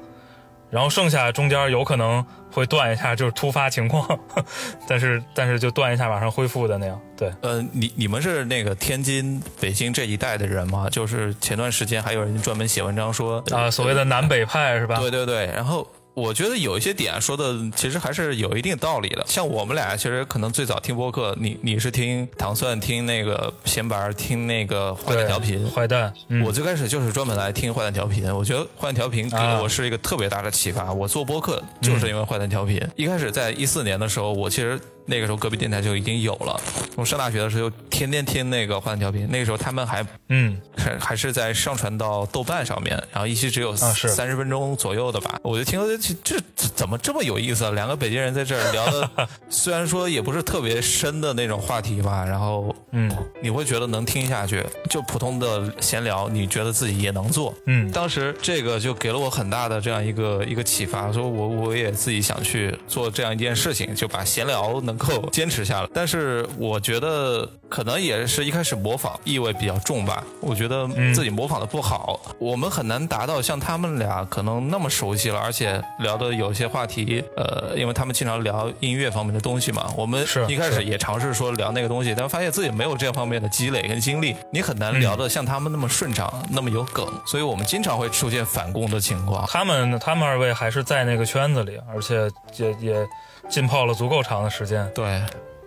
[0.70, 4.18] 然后剩下中间有可能会断一下，就是突发情况，
[4.88, 10.88] 但是但是就断一下马上恢复的那样，对，呃，你你们是那个天津、北京这一带的人吗？
[10.88, 14.98] 就是前段时间还有人专门写文章说啊、所谓的南北派是吧？
[15.00, 15.86] 对对对，然后
[16.18, 19.24] 我觉得有一些点说的其实还是有一定道理的。
[19.26, 26.12] 像我们俩其实可能最早听播客，你你是听糖蒜，听那个闲白，听那个坏蛋调频，坏蛋。
[26.28, 30.92] 嗯我最开始就是专门来听坏蛋调频，我觉得坏蛋调频给我是一个特别大的启发。
[30.92, 32.80] 我做播客就是因为坏蛋调频。
[32.96, 36.60] 一开始在一四年的时候，我其实那个时候隔壁电台就已经有了。
[36.94, 45.40] 我上大学的时候天天听那个坏蛋调频，那个时候他们还嗯，还还是在上传到豆瓣上面，然后一期只有三十分钟左右的吧。
[45.42, 47.70] 我就听这这怎么这么有意思啊？
[47.70, 57.54] 两个北京人在这儿聊的， 虽然说也不是特别深的那种话题吧，然后嗯你会觉得能听下去，就普通的闲聊，你觉得自己也能做。
[57.66, 65.88] 嗯当时这个就给了我很大的这样一个一个启发，说我我也自己想去做这样一件事情，就把闲聊能够 坚持下来。
[65.94, 89.46] 但是我觉得可能也是一开始模仿意味比较重吧，我觉得自己模仿的不好，我们很难达到像他们俩可能那么熟悉了，而且聊的有些话题，呃，因为他们经常聊音乐方面的东西嘛，我们是一开始也尝试说聊那个东西，但发现自己没有这方面的积累跟经历，你很难聊得像他们那么顺畅，那么有梗，所以我们经常会出现反攻的情况。
[89.46, 93.08] 他们他们二位还是在那个圈子里，而且也也
[93.48, 95.22] 浸泡了足够长的时间，对，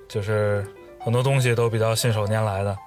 [0.07, 0.65] 就是
[0.99, 2.77] 很多东西都比较信手拈来的。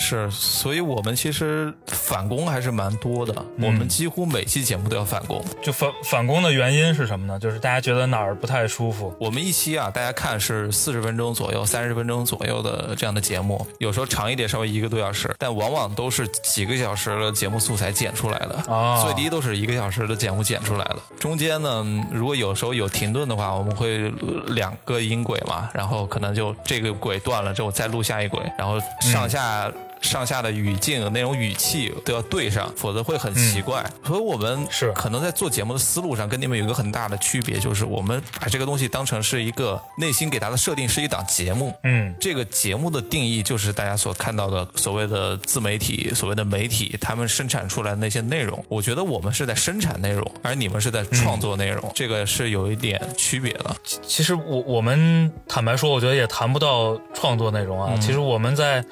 [0.00, 5.44] 是，所以我们其实返工还是蛮多的，我们几乎每期节目都要返工。
[5.62, 7.38] 就返返工的原因是什么呢？
[7.38, 18.64] 就是大家觉得哪儿不太舒服，我们一期啊，大家看是四十分钟左右、三十分钟左右的这样的节目，有时候长一点，稍微一个多小时，但往往都是几个小时的节目素材剪出来的。
[18.68, 20.98] 哦最低都是一个小时的节目剪出来的。
[21.18, 29.70] 中间呢，如果有时候有停顿的话，我们会呃两个音轨嘛，然后可能就这个轨断了之后再录下一轨，然后上下。
[30.00, 33.84] 上下的语境、那种语气都要对上，否则会很奇怪。
[34.04, 48.64] 所以我们是可能在做节目的思路上跟你们有一个很大的区别，就是我们把这个东西当成是一个内心给它的设定是一档节目，嗯这个节目的定义就是大家所看到的所谓的自媒体、所谓的媒体，他们生产出来的那些内容。
[48.68, 53.76] 我觉得我们是在生产内容，而你们是在创作内容，这个是有一点区别的。
[54.02, 57.96] 其实我我们坦白说，我觉得也谈不到创作内容啊。
[58.00, 58.84] 其实我们在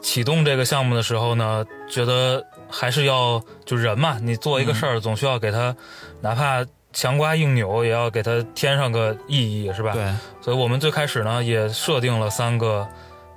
[0.00, 5.74] 启动这个项目的时候呢，觉得还是要就人嘛，你做一个事儿，总需要给它，
[6.20, 9.92] 哪怕强刮硬扭，也要给它添上个意义，是吧？。
[9.92, 12.88] 对，所以我们最开始呢，也设定了三个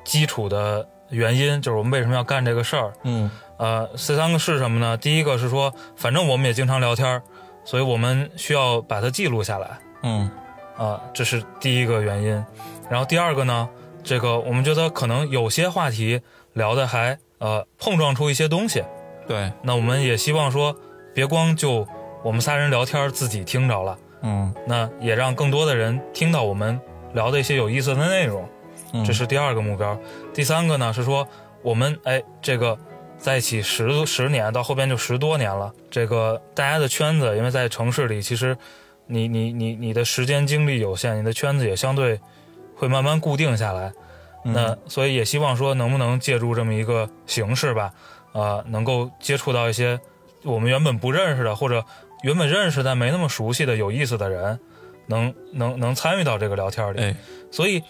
[0.04, 2.93] 基础的原因，就是我们为什么要干这个事儿。
[3.04, 4.97] 嗯呃，这三个是什么呢？
[4.97, 7.21] 第一个是说，反正我们也经常聊天儿，
[7.63, 9.80] 所以我们需要把它记录下来。
[10.02, 10.30] 嗯
[10.76, 12.43] 啊，这是第一个原因。
[12.89, 13.69] 然后第二个呢，
[14.04, 16.19] 这个我们觉得可能有些话题
[16.54, 18.84] 聊的还呃碰撞出一些东西，
[19.28, 20.76] 对，那我们也希望说，
[21.13, 21.88] 别光就
[22.24, 24.54] 我们仨人聊天自己听着了，嗯。
[24.66, 26.80] 那也让更多的人听到我们
[27.13, 28.48] 聊的一些有意思的内容，
[28.94, 29.04] 嗯。
[29.04, 29.98] 这是第二个目标。
[30.34, 31.28] 第三个呢是说，
[31.62, 32.78] 我们哎这个
[33.18, 38.58] 在一起十十年，到后边就十多年了，这个大家的圈子，因为在城市里，其实
[39.08, 42.20] 你你你你的时间精力有限，你的圈子也相对
[42.76, 43.92] 会慢慢固定下来。
[44.43, 47.91] 那所以也希望说，能不能借助这么一个形式吧，
[48.34, 49.99] 呃，能够接触到一些
[50.43, 51.86] 我们原本不认识的，或者
[52.23, 54.60] 原本认识但没那么熟悉的有意思的人，
[55.08, 56.99] 能能能参与到这个聊天里。
[56.99, 57.15] 哎，
[57.51, 57.82] 所以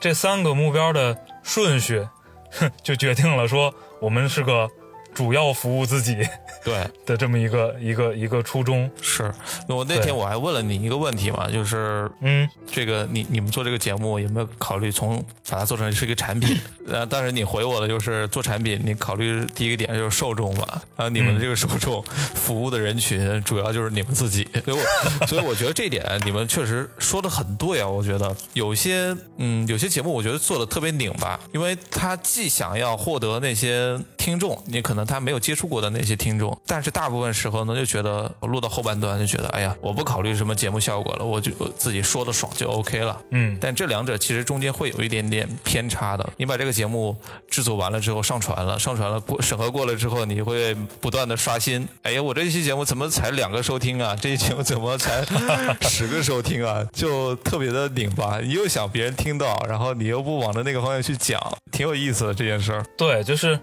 [0.00, 2.06] 这三个目标的顺序，
[2.50, 4.68] 哼 就决定了说我们是个
[5.14, 6.16] 主要服务自己
[6.64, 8.90] 对， 的这么一个一个一个初衷。
[9.00, 9.32] 是。
[9.68, 12.48] 我那天我还问了你一个问题嘛，就是嗯。
[12.70, 16.58] 这个你你们做这个节目有没有考虑从把它做成是一个产品？
[16.88, 22.02] 呃，但是你回我的就是做产品，你考虑第一个点就是受众嘛，然后你们的这个受众
[22.34, 24.82] 服务的人群主要就是你们自己，所以我
[25.26, 28.34] 所以我觉得这一点你们确实说的很对啊，我觉得。
[28.54, 43.20] 有些嗯有些节目我觉得做的特别拧巴，因为他既想要获得那些听众，你可能他没有接触过的那些听众，但是大部分时候呢就觉得我录到后半段就觉得哎呀我不考虑什么节目效果了，我就自己说的爽就 OK 了。
[43.30, 46.32] 嗯，但这两者其实中间会有一点点偏差的。
[46.36, 47.16] 你把这个节目
[47.48, 51.86] 制作完了之后上传了，上传了过审核过了之后，你会不断的刷新。
[52.02, 54.16] 哎呀，我这一期节目怎么才两个收听啊？
[54.20, 55.24] 这一期节目怎么才
[55.88, 56.84] 十个收听啊？
[56.92, 58.38] 就特别的拧巴。
[58.40, 61.40] 你又想别人听到，然后你又不往着那个方向去讲，
[61.70, 62.84] 挺有意思的这件事儿。
[62.96, 63.58] 对，就是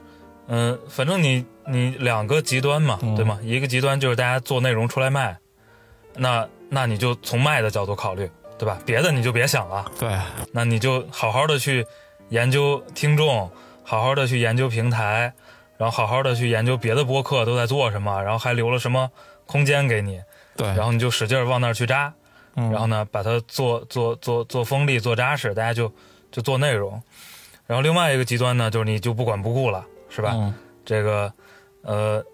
[0.50, 3.40] 嗯，反正你你两个极端嘛，对吗？
[3.44, 5.38] 一个极端就是大家做内容出来卖，
[6.16, 8.80] 那那你就从卖的角度考虑，对吧？
[8.86, 9.86] 别的你就别想了。
[10.00, 10.18] 对，
[10.52, 11.86] 那你就好好的去
[12.30, 13.50] 研究听众，
[13.84, 15.32] 好好的去研究平台，
[15.78, 19.12] 然后好好的去研究别的播客都在做什么，然后还留了什么
[19.46, 20.20] 空间给你，
[20.58, 22.14] 对，然后你就使劲儿往那儿去扎。
[22.56, 25.90] 然后呢，把它做做做做锋利、做扎实，大家就
[26.30, 27.02] 就做内容。
[27.66, 30.32] 然后另外一个极端呢，就是你就不管不顾了，是吧？
[30.36, 30.54] 嗯
[30.86, 31.32] 这个
[31.84, 32.26] 呃，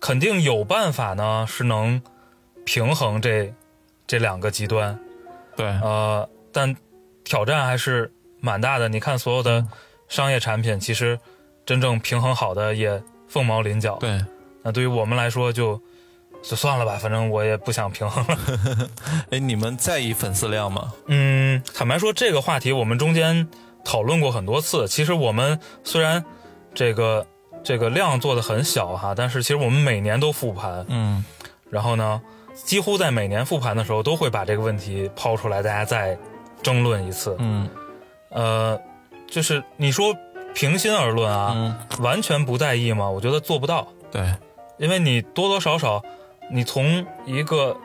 [0.00, 2.02] 肯定有办法呢，是能
[2.64, 3.54] 平衡这
[4.04, 4.98] 这两个极端。
[5.56, 6.74] 对，呃，但
[7.22, 8.88] 挑战还是蛮大的。
[8.88, 9.64] 你看，所有的
[10.08, 11.20] 商业产品，其实
[11.64, 13.94] 真正平衡好的也凤毛麟角。
[14.00, 14.24] 对，
[14.64, 15.80] 那对于我们来说就，
[16.42, 18.38] 就算了吧，反正我也不想平衡了。
[19.30, 20.92] 哎，你们在意粉丝量吗？
[21.06, 23.48] 嗯，坦白说，这个话题我们中间
[23.84, 24.88] 讨论过很多次。
[24.88, 26.24] 其实我们虽然
[26.74, 27.26] 这个
[27.62, 31.24] 这个量做的很小哈，但是其实我们每年都复盘，嗯。
[31.70, 32.20] 然后呢，
[32.54, 36.16] 几乎在每年复盘的时候都会把这个问题抛出来，大家再
[36.62, 37.36] 争论一次。
[37.38, 37.68] 嗯。
[38.30, 38.80] 呃，
[39.26, 40.14] 就是你说
[40.54, 43.08] 平心而论啊，嗯，完全不在意吗？
[43.08, 44.34] 我觉得做不到，对，
[44.78, 46.02] 因为你多多少少，
[46.50, 47.76] 你从一个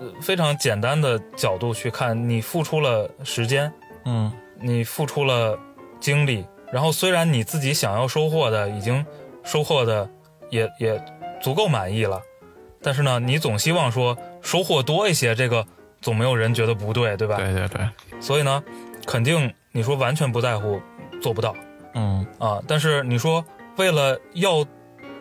[0.00, 3.72] 呃非常简单的角度去看，你付出了时间，
[4.04, 4.32] 嗯。
[4.64, 5.58] 你付出了
[5.98, 9.04] 精力，然后虽然你自己想要收获的已经
[9.44, 10.08] 收获的
[10.50, 11.04] 也也
[11.40, 12.22] 足够满意了，
[12.80, 15.66] 但是呢，你总希望说收获多一些，这个
[16.00, 17.36] 总没有人觉得不对，对吧？
[17.36, 17.86] 对对对，
[18.20, 18.62] 所以呢，
[19.06, 20.80] 肯定你说完全不在乎，
[21.20, 21.54] 做不到
[21.94, 22.62] 嗯啊。
[22.66, 23.44] 但是你说
[23.76, 24.64] 为了要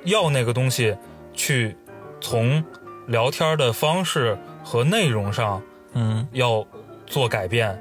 [0.05, 0.95] 要那个东西，
[1.33, 1.75] 去
[2.21, 2.63] 从
[3.07, 5.61] 聊天的方式和内容上
[5.93, 6.65] 嗯要
[7.05, 7.77] 做改变，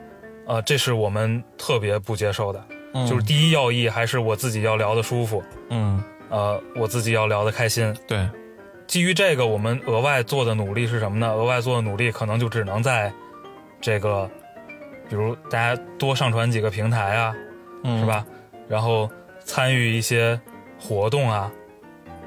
[0.47, 2.65] 啊，这是我们特别不接受的。
[2.93, 7.95] 嗯，就是第一要义还是我自己要聊的舒服，嗯呃，我自己要聊的开心。
[8.07, 8.29] 对，
[8.87, 11.33] 基于这个，我们额外做的努力是什么呢？
[11.33, 13.13] 额外做的努力可能就只能在
[13.81, 14.31] 这个，
[15.09, 17.35] 比如大家多上传几个平台啊，
[17.85, 18.07] 嗯是？
[18.07, 18.25] 吧？
[18.69, 19.11] 然后
[19.45, 20.41] 参与一些
[20.79, 21.51] 活动啊，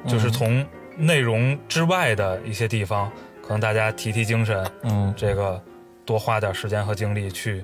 [0.08, 0.66] 就是从
[0.98, 3.10] 内容之外的一些地方，
[3.42, 5.62] 可能大家提提精神，嗯这个
[6.06, 7.64] 多花点时间和精力去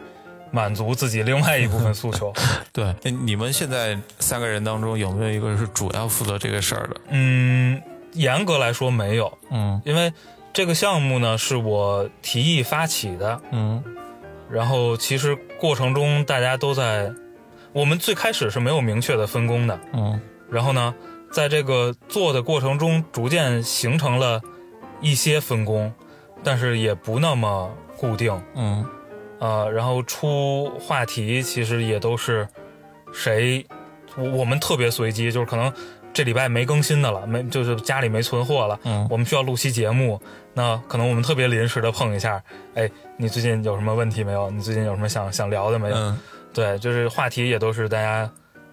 [0.51, 2.33] 满足自己另外一部分诉求。
[2.73, 7.01] 对，哎你们现在三个人当中有没有一个是主要负责这个事儿的？
[7.09, 7.81] 嗯，
[8.13, 9.81] 严格来说没有，嗯。
[9.85, 10.11] 因为
[10.51, 13.83] 这个项目呢是我提议发起的，嗯。
[14.49, 17.11] 然后其实过程中大家都在，
[17.71, 20.19] 我们最开始是没有明确的分工的，嗯。
[20.49, 20.95] 然后呢，
[21.31, 24.41] 在这个做的过程中，逐渐形成了
[25.01, 25.93] 一些分工，
[26.43, 28.83] 但是也不那么固定，嗯
[29.39, 32.47] 呃，然后出话题其实也都是
[33.13, 33.65] 谁，
[34.15, 35.71] 我我们特别随机，就是可能
[36.13, 40.21] 这礼拜没更新的了，没就是家里没存货了，嗯我们需要录期节目，
[40.53, 42.43] 那可能我们特别临时的碰一下，
[42.75, 44.49] 哎，你最近有什么问题没有？
[44.51, 45.95] 你最近有什么想想聊的没有？
[45.95, 46.19] 嗯
[46.51, 48.29] 对，就是话题也都是大家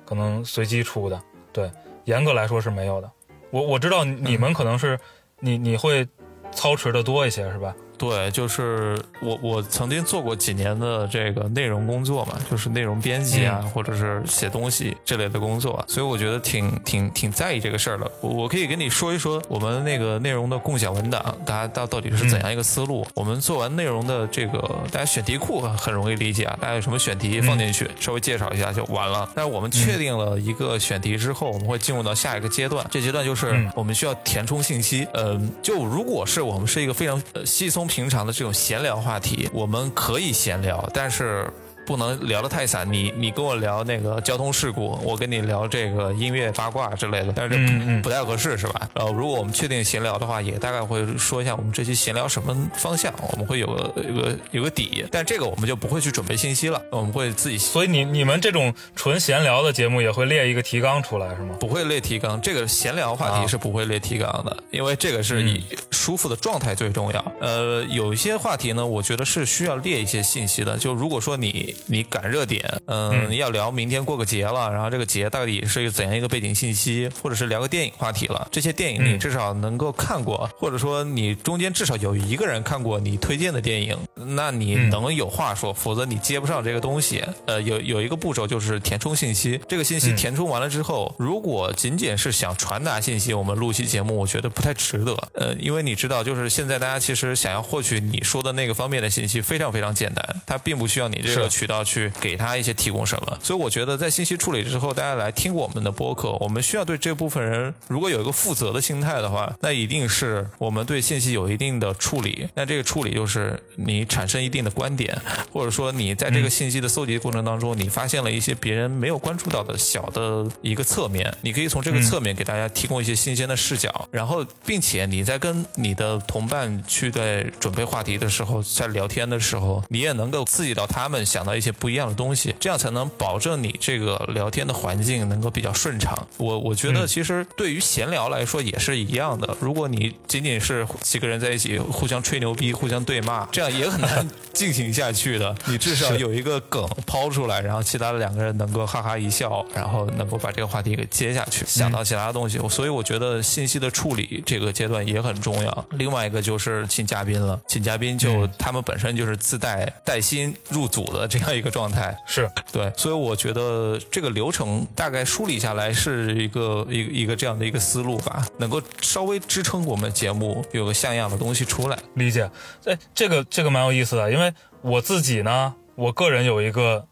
[0.07, 1.71] 可能随机出的，对，
[2.05, 3.11] 严格来说是没有的。
[3.51, 4.99] 我我知道你们可能是、
[5.41, 6.09] 你你会
[6.53, 7.77] 操持的多一些是吧？
[7.99, 18.11] 对，就是我我曾经做过几年的这个内容工作嘛，就是内容编辑啊，或者是写东西这类的工作，所以我觉得挺挺挺在意这个事儿的。
[18.21, 23.07] 我我可以跟你说一说我们那个内容的共享文档，大家到到底是怎样一个思路？
[23.15, 24.59] 我们做完内容的这个，
[24.93, 29.29] 大家选题库很容易理解啊，大家有什么选题放进去，稍微介绍一下就完了。
[29.35, 35.07] 但是我们确定了一个选题之后，我们会进入到下一个阶段，这阶段就是嗯我们需要填充信息。
[35.15, 41.51] 嗯、就如果是我们是一个非常呃稀松平常的这种闲聊话题，我们可以闲聊，但是。
[41.87, 48.89] 不能聊得太散，你你跟我聊那个交通事故，我跟你聊这个音乐八卦之类的，但是不太合适是吧？
[48.95, 61.55] 呃，如果我们确定闲聊的话，也大概会说一下我们这期闲聊什么方向，我们会有个有个有个底，但这个我们就不会去准备信息了，我们会自己所以你你们这种纯闲聊的节目也会列一个提纲出来是吗？
[61.61, 67.33] 不会列提纲，这个闲聊话啊题是不会列提纲的，因为这个是以舒服的状态最重要。
[67.41, 70.77] 呃，有一些话题呢，我觉得是需要列一些信息的。
[70.77, 79.19] 就如果说你你赶热点，嗯，你要聊明天过个节了，然后这个节到底是一个怎样一个背景信息，或者是聊个电影话题了，这些电影你嗯。
[79.19, 84.91] 至少能够看过，或者说你中间至少有一个人看过你推荐的电影，那你嗯。
[84.91, 87.23] 能有话说，否则你接不上这个东西。
[87.47, 90.17] 呃，有有一个步骤就是填充信息，这个信息嗯。
[90.17, 95.17] 填充完了之后，如果仅仅是想传达信息，我们录期节目，我觉得不太值得。
[95.35, 103.39] 呃，因为你知道，就是现在大家其实想要获取你说的那个方面的信息非常非常简单，它并不需要你这个是道去给他一些提供什么。
[103.43, 112.49] 所以我觉得在信息处理之后，大家来听我们的播客，我们需要对这部分人如果有一个负责的心态的话，那一定是我们对信息有一定的处理。
[112.55, 115.17] 那这个处理就是你产生一定的观点，
[115.53, 136.27] 或者说你在这个信息的搜集过程当中，你发现了一些别人没有关注到的小的一个侧面，你可以从这个侧面给大家提供一些新鲜的视角，然后并且你在跟你的同伴去在准备话题的时候，在聊天的时候，你也能够刺激到他们想到一些不一样的东西，这样才能保证你这个聊天的环境能够比较顺畅。
[136.37, 145.55] 我我觉得其实对于闲聊来说也是一样的，如果你仅仅是几个人在一起互相吹牛逼、互相对骂，这样也很难 进行下去的。
[145.67, 152.59] 你至少有一个梗抛出来，然后其他的两个人能够哈哈一笑，然后能够把这个话题给接下去，想到其他的东西。
[152.69, 155.87] 所以我觉得信息的处理这个阶段也很重要。
[155.93, 162.51] 另外一个就是请嘉宾了，请嘉宾就他们本身就是自带带薪入组的这样一个状态，是。
[162.73, 162.93] 对。
[162.97, 171.99] 所以我觉得这个流程大概梳理下来是一个一个一个这样的一个思路吧，能够稍微支撑我们节目有个像样的东西出来。
[172.15, 172.51] 理解，
[172.85, 177.07] 哎，这个这个蛮有意思的，因为我自己呢，我个人有一个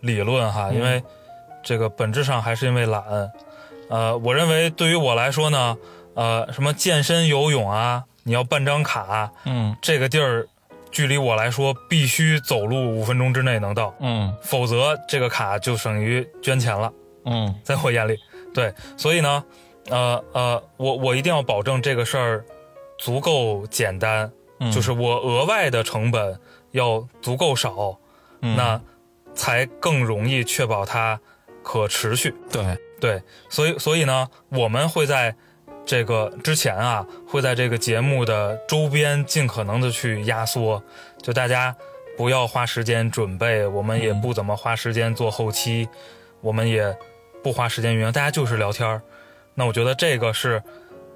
[0.00, 1.02] 理论哈，因为
[1.62, 3.02] 这个本质上还是因为懒，
[3.88, 5.76] 呃，我认为对于我来说呢，
[6.14, 9.76] 呃，什么健身、游泳啊，你要办张卡，嗯。
[9.82, 10.46] 这个地儿
[10.90, 14.34] 距离我来说必须走路五分钟之内能到，嗯。
[14.42, 16.92] 否则这个卡就等于捐钱了。
[17.24, 17.54] 嗯。
[17.62, 18.16] 在我眼里，
[18.52, 19.44] 对，所以呢，
[19.88, 22.44] 呃呃，我我一定要保证这个事儿
[22.98, 24.70] 足够简单，嗯。
[24.72, 26.38] 就是我额外的成本
[26.72, 27.98] 要足够少，
[28.42, 28.56] 嗯。
[28.56, 28.80] 那
[29.34, 31.20] 才更容易确保它
[31.62, 32.34] 可持续。
[32.50, 35.36] 对，对，所以所以呢，我们会在
[35.86, 40.82] 这个之前啊，会在这个节目的周边尽可能的去压缩，
[41.20, 41.74] 就大家
[42.16, 45.88] 不要花时间准备，我们也不怎么花时间做后期，
[46.40, 46.96] 我们也
[47.42, 49.02] 不花时间运营，大家就是聊天儿。
[49.54, 50.62] 那我觉得这个是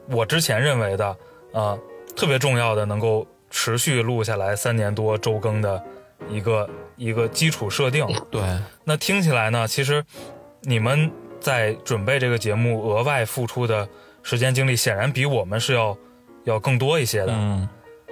[0.09, 1.17] 我之前认为的，
[1.53, 1.79] 呃，
[2.17, 5.83] 特别重要的，能够持续录下来三年多周更的
[6.29, 8.07] 一个一个基础设定。
[8.31, 8.43] 对，
[8.83, 10.05] 那听起来呢，其实
[10.63, 11.11] 你们
[11.41, 13.89] 在准备这个节目额外付出的
[14.25, 15.97] 时间精力，显然比我们是要
[16.43, 17.29] 要更多一些的。
[17.31, 17.69] 嗯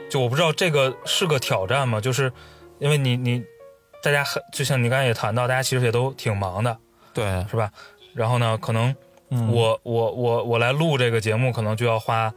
[0.09, 1.99] 就我不知道这个是个挑战吗？
[1.99, 2.31] 就是
[2.79, 3.43] 因为你你
[4.03, 6.77] 大家很就像你刚才也谈到，大家其实也都挺忙的，
[7.15, 7.71] 对，是吧？
[8.15, 8.95] 然后呢，可能
[9.31, 12.31] 嗯我我我我来录这个节目，可能就要花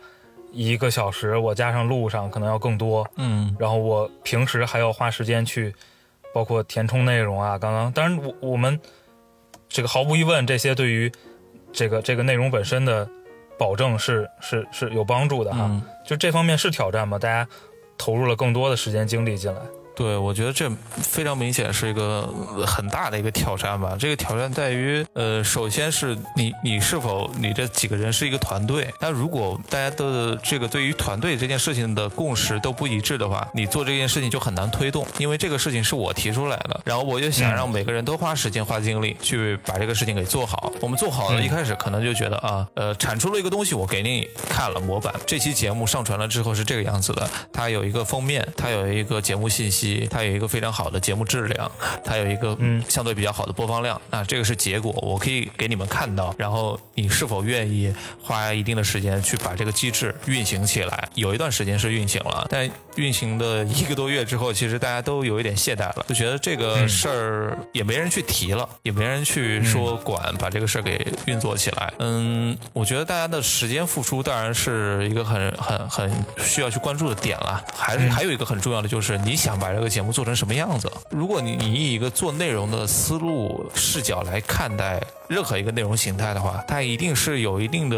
[0.53, 3.05] 一个小时，我加上路上可能要更多。
[3.17, 5.75] 嗯然后我平时还要花时间去，
[6.33, 7.57] 包括填充内容啊。
[7.57, 8.79] 刚刚，当然我我们
[9.67, 11.11] 这个毫无疑问，这些对于
[11.73, 13.05] 这个这个内容本身的
[13.57, 15.65] 保证是是是有帮助的哈。
[15.69, 17.17] 嗯就这方面是挑战吗？
[17.17, 17.47] 大家
[17.97, 19.59] 投入了更多的时间精力进来。
[19.95, 20.69] 对，我觉得这
[21.01, 23.95] 非常明显是一个呃很大的一个挑战吧。
[23.97, 28.93] 这个挑战在于，呃，首先是你你是否你这几个人是一个团队。
[28.99, 35.07] 那如果大家的这个对于团队这件事情的共识都不一致的话，你做这件事情就很难推动。
[35.17, 40.73] 因为这个事情是我提出来的，然后我就想让每个人都花时间花精力去把这个事情给做好。
[40.81, 45.13] 我们做好了，一开始可能就觉得啊，呃，产出了一个东西，我给你看了模板。
[45.25, 49.84] 这期节目上传了之后是这个样子的，它有一个封面，它有一个节目信息。
[50.09, 51.71] 它有一个非常好的节目质量，
[52.03, 53.99] 它有一个嗯相对比较好的播放量。
[54.09, 56.33] 那这个是结果，我可以给你们看到。
[56.37, 61.09] 然后你是否愿意花一定的时间去把这个机制运行起来？
[61.15, 71.93] 有一段时间是运行了，但运行的一个多月之后，其实大家都有一点懈怠了，就觉得这个事儿也没人去提了，也没人去说管把这个事儿给运作起来。
[71.99, 77.63] 嗯，我觉得大家的时间付出当然是一个很很很需要去关注的点了。
[77.75, 80.91] 还是还有一个很重要的就是你想把这个节目做成什么样子？
[81.09, 87.97] 如果你你以一个做内容的思路视角来看待任何一个内容形态的话，它一定是有一定的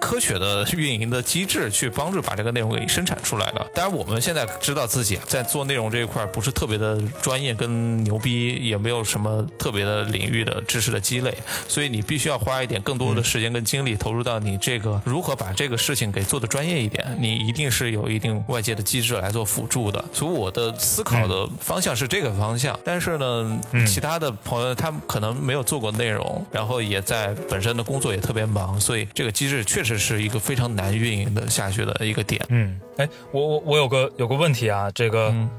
[0.00, 3.66] 科学的运营的机制去帮助把这个内容给生产出来的。
[3.74, 11.36] 当然，我们现在知道自己在做内容这一块不是特别的专业跟牛逼，也没有什么特别的领域的知识的积累，
[11.68, 17.16] 所以你必须要花一点更多的时间跟精力投入到你这个如何把这个事情给做的专业一点。
[17.20, 20.02] 你一定是有一定外界的机制来做辅助的。
[20.12, 32.44] 所以我的思考的方向是这个方向，但是呢，其他的朋友他们可能没有做过内容，然后也在本身的工作也特别忙，所以这个机制确实是一个非常难运营的下去的一个点。
[32.48, 35.50] 嗯，哎，我我我有个有个问题啊，这个、嗯。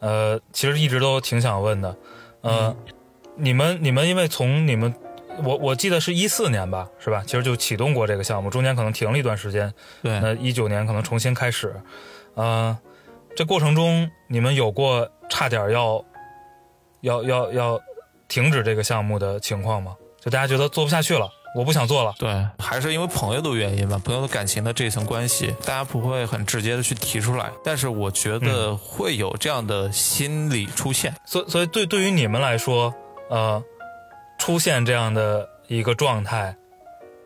[0.00, 1.96] 呃，其实一直都挺想问的，
[2.42, 2.72] 呃，
[3.34, 4.94] 你们你们因为从你们
[5.42, 7.20] 我我记得是一四年吧，是吧？
[7.26, 11.74] 其实就启动过这个项目，中间可能停了一段时间，对，那一九年可能重新开始，
[12.34, 12.78] 呃，
[13.36, 16.04] 这过程中你们有过差点要
[17.02, 17.80] 要要要
[18.26, 19.96] 停止这个项目的情况吗？
[20.20, 22.12] 就大家觉得做不下去了，我不想做了。
[22.18, 27.52] 对，还是因为朋友的原因吧，朋友的感情的这层关系，大家不会很直接的去提出来。
[27.64, 31.14] 但是我觉得会有这样的心理出现。
[31.24, 32.92] 所所以对对于你们来说，
[33.30, 33.62] 呃，
[34.38, 36.56] 出现这样的一个状态，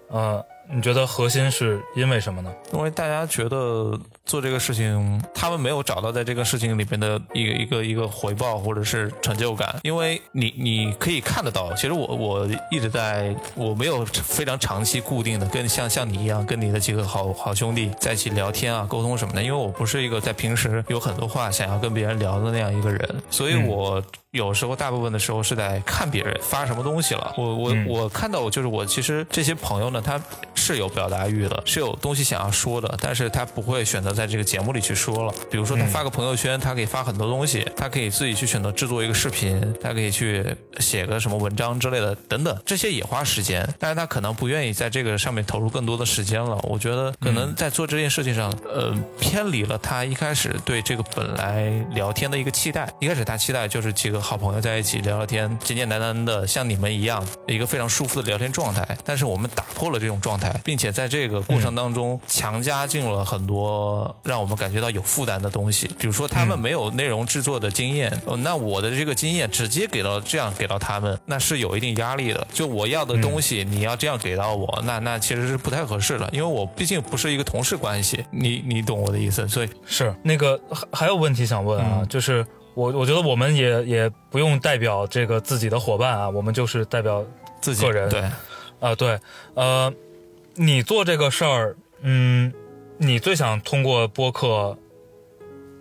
[0.09, 2.53] 呃，你觉得核心是因为什么呢？
[2.75, 9.79] 因为大家觉得做这个事情，他们没有找到在这个事情里面的一个一个一个回报或者是成就感。
[9.83, 19.43] 因为你你可以看得到，其实我我一直在，我没有非常长期固定的跟像像你一样跟你的几个好好兄弟在一起聊天啊沟通什么的。
[19.43, 24.03] 因为我不是一个在平时有很多话想要跟别人聊的那样一个人，所以我
[24.33, 27.35] 有时候大部分的时候是在看别人发什么东西了。
[27.37, 30.19] 我我我看到就是我其实这些朋友呢，他
[30.55, 35.35] 是有表达欲的，是有东西想要说的，但是他不会选择在这个节目里去说了。
[35.51, 40.43] 比如说他发个朋友圈，他可以发很多东西，他可以自己去选择制作一个视频，他可以去
[40.79, 46.59] 写个什么文章之类的等等，这些也花时间，但是他可能不愿意在这个上面投入更多的时间了。
[46.63, 52.91] 我觉得可能在做这件事情上，呃，偏离了他一开始对这个本来聊天的一个期待。
[52.99, 58.97] 一开始他期待就是几个好朋友在一起聊聊天，简简单单的像你们一样，一个非常舒服的聊天状态。
[59.05, 65.89] 但是我们打破了这种状态，并且在这个过程当中强加进了很多让我们感觉到有负担的东西。
[65.99, 72.47] 比如说他们没有内容制作的经验，那我的这个经验直接给到这样给到他们，那是有一定压力的。
[72.53, 79.49] 就我要的东西，你要这样给到我，那那其实是不太合适的，因为我毕竟不是一个同事关系，你你懂我的意思。
[79.49, 87.25] 所以是 那个还还有问题想问啊，就是 我我觉得我们也也不用代表这个自己的伙伴啊，我们就是代表
[87.61, 88.23] 自己个人对。
[88.81, 89.17] 啊，对，
[89.55, 89.95] 呃，
[90.57, 92.53] 你做这个事儿，嗯，
[92.99, 94.77] 你最想通过播客，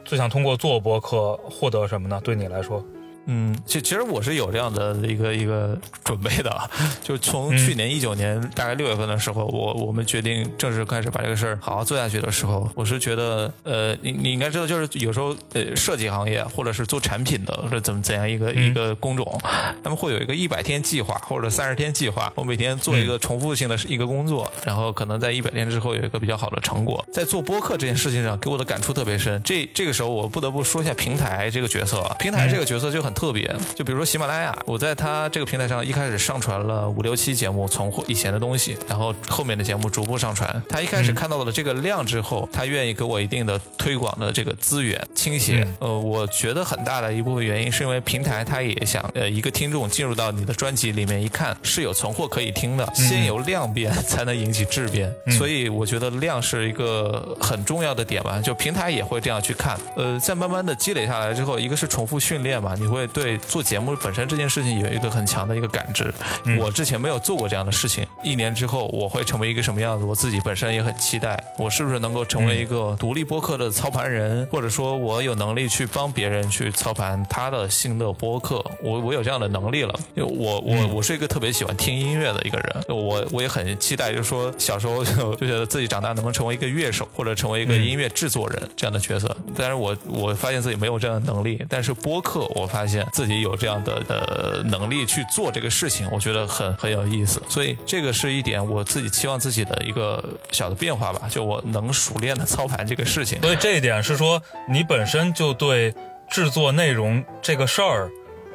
[0.06, 2.22] 最想通过做播客获得什么呢？
[2.24, 2.86] 对你来说，
[3.26, 6.70] 嗯，其其实我是有这样的一个一个准备的啊，
[7.04, 19.40] 就从去年一九年大概六月份的时候，我我们决定正式开始把这个事儿好好做下去的时候，我是觉得，呃，你你应该知道，就是有时候呃设计行业或者是做产品的，或者怎么怎样一个、一个工种，
[19.84, 27.06] 他们会有一个一百天计划或者三十天计划，我每天做一个重复性的一个工作，然后可能在一百天之后有一个比较好的成果。
[27.14, 29.42] 在做播客这件事情上，给我的感触特别深。
[29.44, 33.54] 这这个时候我不得不说一下平台这个角色，平台这个角色就很特别。
[33.76, 40.62] 就比如说喜马拉雅，我在它这个平台上一开始上传了五六期节目，从以前的东西，然后后面的节目逐步上传。
[40.70, 45.68] 他一开始看到了这个量之后，他愿意给我一定的推广的这个资源倾斜。
[45.80, 58.40] 呃，我觉得很大的一部分原因是因为平台它也想，呃，一个听众进入到你的专辑里面一看是有存货可以听的，先由量变才能引起质变，所以我觉得量是一个很重要的点吧。
[58.42, 66.14] 就平台也会这样去看，呃，在慢慢的积累下来之后，一个是重复训练嘛，你会对做节目本身这件事情有一个很强的一个感知。
[66.60, 71.42] 我之前没有做过这样的事情，一年之后我会成为一个什么样子，我自己本身也很期待。
[71.58, 78.64] 我是不是能够成为一个独立播客的操盘人，或者说我有能力去帮别人去操盘他的新的播客？
[78.84, 89.36] 我我有这样的能力了，因为我我我是一个特别喜欢听音乐的一个人，我我也很期待，就是说小时候就就觉得自己长大能不能成为一个乐手，或者成为一个音乐制作人这样的角色。
[89.56, 97.42] 但是我我发现自己没有这样的能力，但是播客我发现自己有这样的呃能力去做这个事情，我觉得很很有意思。
[97.48, 103.42] 所以这个是一点我自己期望自己的一个小的变化吧，就我能熟练的操盘这个事情。
[103.42, 105.94] 所以这一点是说你本身就对
[106.30, 108.10] 制作内容这个事儿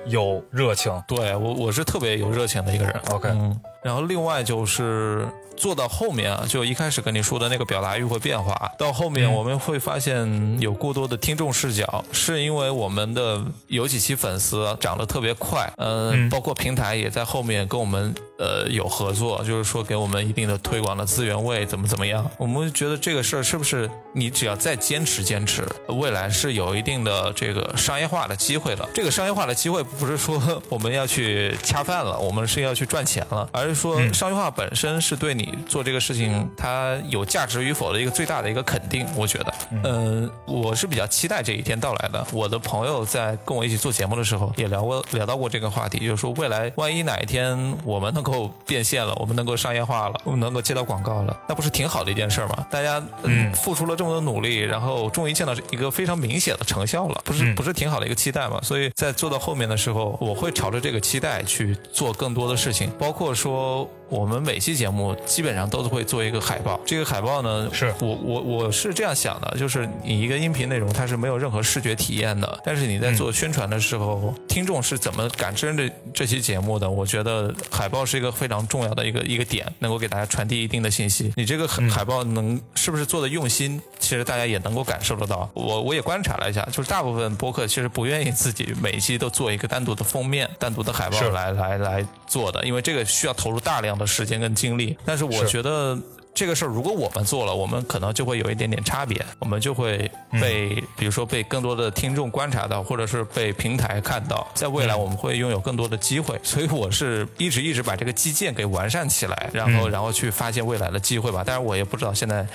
[0.07, 1.03] 有热情。
[1.07, 2.95] 对我我是特别有热情的一个人。
[3.11, 5.26] OK，嗯，然后另外就是
[5.57, 28.89] 做到后面啊，就一开始跟你说的那个表达欲会变化，到后面我们会发现有过多的听众视角，是因为我们的有几期粉丝涨得特别快，嗯，包括平台也在后面跟我们呃有合作，就是说给我们一定的推广的资源位，怎么怎么样，我们觉得这个事儿是不是你只要再坚持坚持，未来是有一定的这个商业化的机会的。
[28.95, 39.07] 这个商业化的机会不是说我们要去恰饭了，我们是要去赚钱了，而是说商业化本身是对你做这个事情它有价值与否的一个最大的一个肯定。
[39.14, 42.26] 我觉得，嗯，我是比较期待这一天到来的。
[42.32, 52.66] 我的朋友在跟我一起做节目的时候也聊过聊到过这个话题，就是说未来万一哪一天我们能够变现了，我们能够商业化了，我们能够接到广告了，那不是挺好的一件事吗？
[52.68, 58.59] 大家嗯付出了这么多努力，然后终于见到一个非常明显的成效了，不是不是挺好的一个期待吗？
[58.62, 66.80] 所以在做到后面的时候，我会朝着这个期待去做更多的事情，包括说我们每期节目基本上都是会做一个海报。
[66.86, 76.88] 这个海报呢，是我我我是这样想的，就是你一个音频内容它是没有任何视觉体验的，但是你在做宣传的时候，听众是怎么感知这这期节目的？
[76.88, 81.32] 我觉得海报是一个非常重要的一个一个点，能够给大家传递一定的信息。
[81.36, 85.48] 你这个海海报能是不是做的用心，其实大家也能够感受得到。
[85.54, 94.97] 我我也观察了一下，就是大部分播客其实不愿意自己每一期都做一个单独的封面、单独的海报是来来来做的，因为这个需要投入大量的时间跟精力。
[95.05, 95.99] 但是我觉得。
[96.38, 99.97] 这个事儿如果我们做了，我们可能就会有一点点差别，我们就会
[100.32, 106.38] 被，比如说被更多的听众观察到，或者是被平台看到，在未来我们会拥有更多的机会。
[106.42, 111.42] 所以我是一直一直把这个基建给完善起来，然后然后去发现未来的机会吧。
[111.42, 112.47] 但是我也不知道现在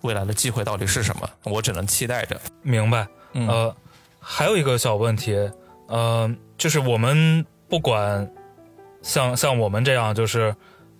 [0.00, 2.40] 未来的机会到底是什么，我只能期待着。
[2.62, 3.06] 明白。
[3.34, 3.76] 呃，
[4.18, 5.36] 还有一个小问题，
[5.88, 8.26] 呃，就是我们不管
[9.02, 10.56] 像像我们这样，就是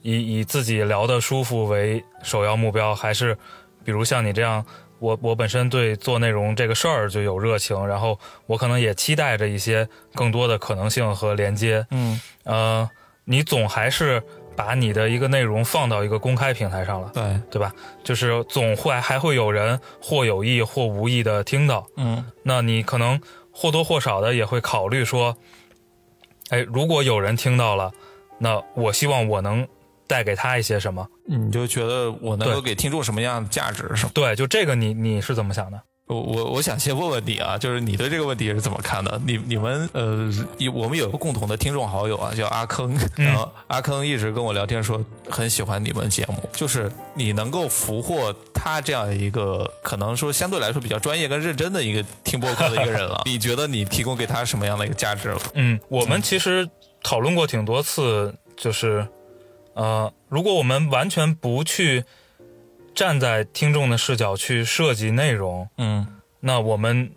[0.07, 3.37] 以以自己聊的舒服为首要目标，还是
[3.85, 4.65] 比如像你这样，
[5.01, 11.85] 我我本身对做内容这个事儿就有热情，然后我可能也期待着一些更多的可能性和连接。
[11.91, 12.89] 嗯，呃，
[13.25, 14.23] 你总还是
[14.55, 17.75] 把你的一个内容放到一个公开平台上了，对，对吧？
[18.05, 25.37] 就是总会还会有人或有意或无意的听到，嗯那你可能或多或少的也会考虑说，
[26.51, 27.91] 哎，如果有人听到了，
[28.39, 29.67] 那我希望我能
[30.07, 31.07] 带给他一些什么？
[31.27, 34.11] 你就觉得我能够给听众什么样的价值是吗？
[34.15, 35.81] 对，就这个你你是怎么想的？
[36.07, 39.21] 我我我想先问问你啊，就是你对这个问题是怎么看的？
[39.27, 40.31] 你你们呃，
[40.73, 55.41] 我们有个共同的听众好友啊，叫阿坑，然后阿坑一直跟我聊天说很喜欢你们节目，就是你能够俘获他这样一个可能说相对来说比较专业跟认真的一个听播客的一个人了， 你觉得你提供给他什么样的一个价值了？
[55.55, 56.71] 嗯，我们其实
[57.03, 59.05] 讨论过挺多次，就是
[59.77, 62.05] 呃，如果我们完全不去
[62.95, 66.07] 站在听众的视角去设计内容，嗯
[66.41, 67.13] 那我们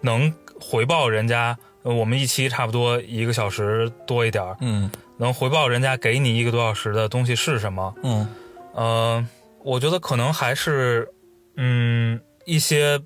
[0.00, 4.88] 能回报人家，呃我们一期差不多一个小时多一点儿，嗯
[5.18, 7.92] 能回报人家给你一个多小时的东西是什么？
[8.04, 8.28] 嗯
[8.74, 9.26] 呃，
[9.64, 11.08] 我觉得可能还是，
[11.56, 13.00] 嗯，一些，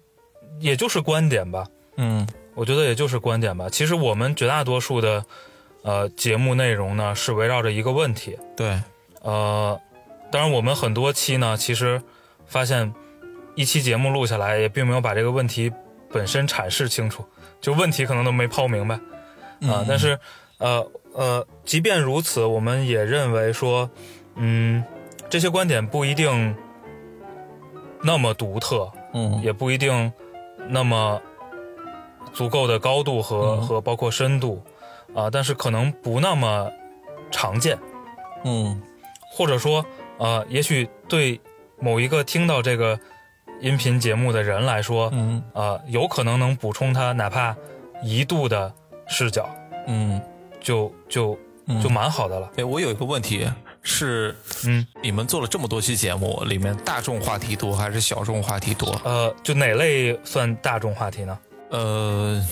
[0.59, 1.67] 也就是观点吧。
[1.97, 3.71] 嗯我觉得也就是观点吧。
[3.71, 5.25] 其实我们绝大多数的，
[5.83, 8.39] 呃，节目内容呢是围绕着一个问题。
[8.57, 8.81] 对，
[9.23, 9.81] 呃，
[10.31, 12.01] 当然我们很多期呢，其实
[12.47, 12.93] 发现
[13.55, 15.73] 一期节目录下来，也并没有把这个问题
[16.13, 17.25] 本身阐释清楚，
[17.61, 18.99] 就问题可能都没抛明白。
[19.63, 20.19] 啊、但是，
[20.57, 23.91] 呃呃，即便如此，我们也认为说，
[24.37, 24.83] 嗯，
[25.29, 26.57] 这些观点不一定
[28.03, 29.39] 那么独特，嗯。
[29.43, 30.11] 也不一定
[30.69, 31.21] 那么
[32.33, 33.63] 足够的高度和、嗯。
[33.63, 34.63] 和包括深度
[35.15, 36.71] 啊、但是可能不那么
[37.31, 37.79] 常见。
[38.45, 38.81] 嗯
[39.33, 39.85] 或者说，
[40.19, 41.41] 呃，也许对
[41.79, 42.99] 某一个听到这个
[43.61, 47.55] 音频节目的人来说，嗯呃，有可能能补充他哪怕
[48.03, 48.75] 一度的
[49.07, 49.49] 视角，
[49.87, 50.21] 嗯
[50.61, 52.51] 就就嗯就蛮好的了。
[52.57, 53.49] 哎，我有一个问题
[53.83, 54.37] 是，
[54.67, 59.01] 嗯，你们做了这么多期节目，里面大众话题多还是小众话题多？
[59.05, 61.39] 呃，就哪类算大众话题呢？
[61.71, 62.45] 呃，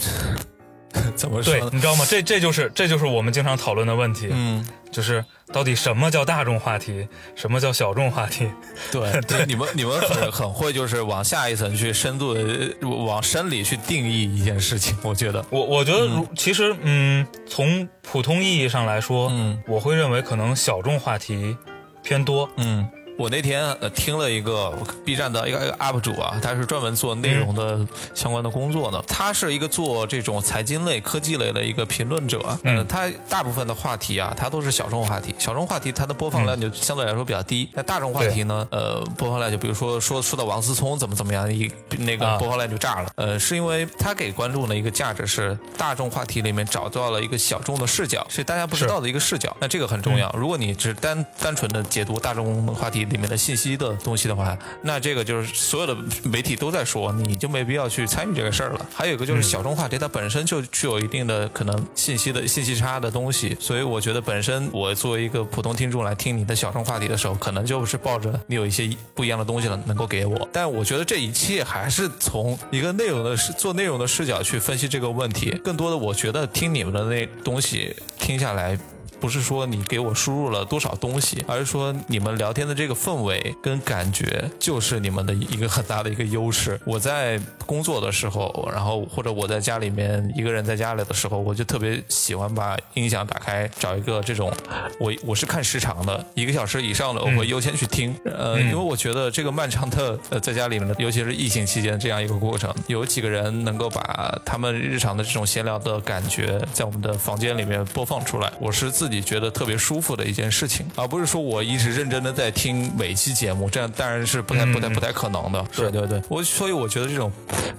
[1.15, 2.05] 怎么说对，你知道吗？
[2.09, 8.49] 这这就是这就是我们经常讨论的问题，嗯，就是到底什么叫大众话题，什么叫小众话题？
[8.91, 12.43] 对，对，你们你们很 很会，就是往下一层去深度的
[12.81, 14.97] 往深里去定义一件事情。
[15.03, 21.57] 我觉得，我我觉得如，其实，嗯，从普通意义上来说，嗯我会认为可能小众话题
[22.03, 22.49] 偏多。
[22.57, 24.73] 嗯，我那天呃听了一个
[25.05, 29.03] B 站的一个 UP 主啊，他是专门做内容的相关的工作的。
[29.09, 32.41] 他是一个做这种财经类、科技类的一个评论者。
[32.63, 35.35] 嗯呃他大部分的话题啊，他都是小众话题。
[35.37, 37.69] 小众话题它的播放量就相对来说比较低。
[37.75, 43.11] 那大众话题呢，呃，播放量就比如说说说到王思聪怎么怎么样，一那个啊播放量就炸了。
[43.17, 49.57] 呃，是因为他给观众的一个价值是大众话题里面找到了一个小众的视角，是大家不知道的一个视角。
[49.59, 50.33] 那这个很重要。
[50.39, 58.87] 如果你只单单纯的解读大众话题里面的信息的东西的话，那这个就是所有的媒体都在说，你就没必要去参与这个事儿了。
[58.95, 70.49] 还有一个就是小众话题，它本身就具有一定的可能信息的信息差的东西，所以我觉得本身我作为一个普通听众来听你的小众话题的时候，可能就是抱着你有一些不一样的东西了能够给我。
[70.53, 75.51] 但我觉得这一切还是从一个内容的视做内容的视角去分析这个问题。
[75.65, 78.79] 更多的，我觉得听你们的那东西听下来。
[79.21, 86.79] 不是说你给我输入了多少东西，而是说你们聊天的这个氛围跟感觉就是你们的一个很大的一个优势。
[86.85, 94.53] 我在工作的时候，然后或者我在家里面一个人在家里的时候，我就特别喜欢把音响打开，找一个这种
[95.01, 98.15] 我 我是看时长的，一个小时以上的我会优先去听。
[98.25, 115.65] 呃，因为我觉得这个漫长的呃在家里面的，尤其是疫情期间这样一个过程，有几个人能够把他们日常的这种闲聊的感觉在我们的房间里面播放出来，我是自己觉得特别舒服的一件事情，而不是说我一直认真的在听每期节目，这样当然是不太不太不太可能的。
[115.75, 117.33] 对对对，我所以我觉得这种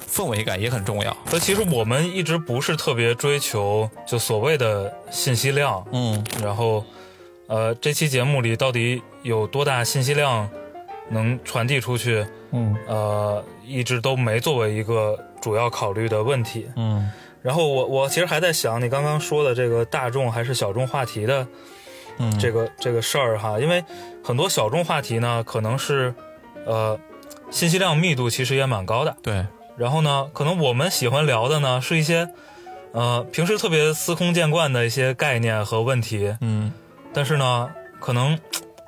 [0.09, 1.15] 氛围感也很重要。
[1.27, 6.83] 所以其实我们一直不是特别追求就所谓的信息量，嗯然后，
[7.47, 10.49] 呃，这期节目里到底有多大信息量
[11.09, 16.67] 能传递出去，嗯呃，一直都没作为一个主要考虑的问题。
[16.75, 17.09] 嗯
[17.41, 21.47] 然后我我其实还在想你刚刚说的这个大众还是小众话题的
[22.17, 23.83] 嗯，这个这个事儿哈，因为
[24.23, 26.13] 很多小众话题呢，可能是
[26.65, 26.99] 呃
[27.49, 29.45] 信息量密度其实也蛮高的，对，
[29.77, 32.29] 然后呢，可能我们喜欢聊的呢是一些
[32.91, 36.73] 呃平时特别司空见惯的一些概念和问题，嗯
[37.13, 37.69] 但是呢，
[38.01, 38.37] 可能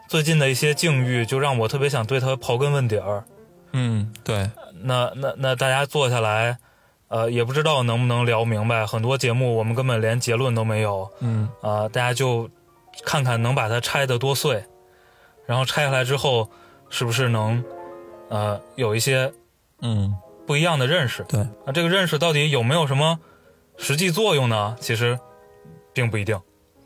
[0.09, 3.23] 最近的一些境遇就让我特别想对它刨根问底儿。
[3.71, 4.49] 嗯对，
[4.83, 6.57] 那那那大家坐下来，
[7.11, 8.85] 呃，也不知道能不能聊明白。
[8.85, 12.49] 很多节目我们根本连结论都没有，嗯啊、大家就
[13.03, 14.63] 看看能把它拆得多碎，
[15.45, 16.49] 然后拆下来之后，
[16.89, 17.61] 是不是能
[18.29, 19.33] 呃有一些
[19.81, 20.15] 嗯
[20.47, 21.23] 不一样的认识？
[21.25, 23.19] 对，那这个认识到底有没有什么
[23.75, 24.77] 实际作用呢？
[24.79, 25.19] 其实
[25.93, 26.39] 并不一定。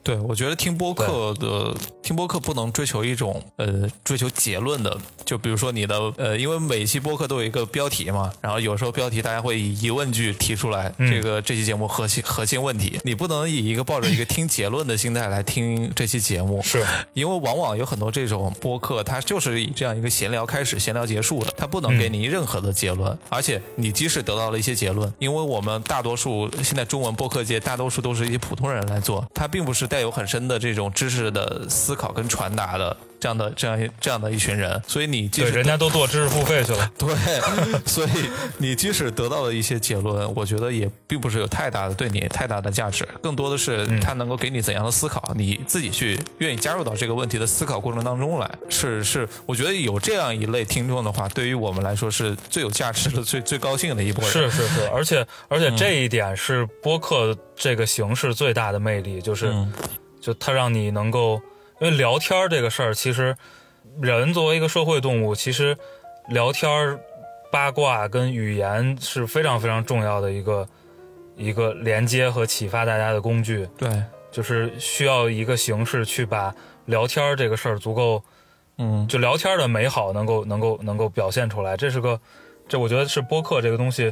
[0.06, 4.96] 对，我觉得听播客的听播客不能追求一种呃追求结论的，
[5.26, 16.86] 就比如说你的呃，因为每一期播客都有一个标题嘛，然后有时候标题大家会以疑问句提出来，嗯这个这期节目核心核心问题，你不能以一个抱着一个听结论的心态来听这期节目， 是，
[17.16, 23.18] 因为往往有很多这种播客，它就是以这样一个闲聊开始，闲聊结束的，它不能给你任何的结论。
[23.30, 36.92] 而且你即使得到了一些结论，因为我们大多数现在中文播客界大多数都是一些普通人来做，它并不是带有很深的这种知识的思考跟传达的这样的这样一这样的一群人，所以你即对，使人家都做知识付费去了。
[37.00, 37.08] 对，
[37.88, 38.10] 所以
[38.58, 48.52] 你即使得到了一些结论，我觉得也并不是有太大的对你太大的价值，更多的是他能够给你怎样的思考，你自己去愿意加入到这个问题的思考过程当中来。
[48.70, 54.34] 是是，我觉得有这样一类听众的话，对于我们来说是最有价值的、最最高兴的一波人。
[54.34, 59.72] 是是是，而且而且这一点是播客这个形式最大的魅力，就是、嗯。
[60.22, 61.40] 就它让你能够，
[61.80, 63.38] 因为聊天儿这个事儿，其实
[64.02, 65.78] 人作为一个社会动物，其实
[66.30, 67.00] 聊天儿、
[67.52, 70.68] 八卦跟语言是非常非常重要的一个
[71.36, 74.02] 一个连接和启发大家的工具，对，
[74.32, 76.52] 就是需要一个形式去把
[76.86, 78.24] 聊天儿这个事儿足够，
[78.80, 79.08] 嗯。
[79.08, 82.20] 就聊天儿的美好能够能够能够表现出来，这是个，
[82.68, 84.12] 这我觉得是播客这个东西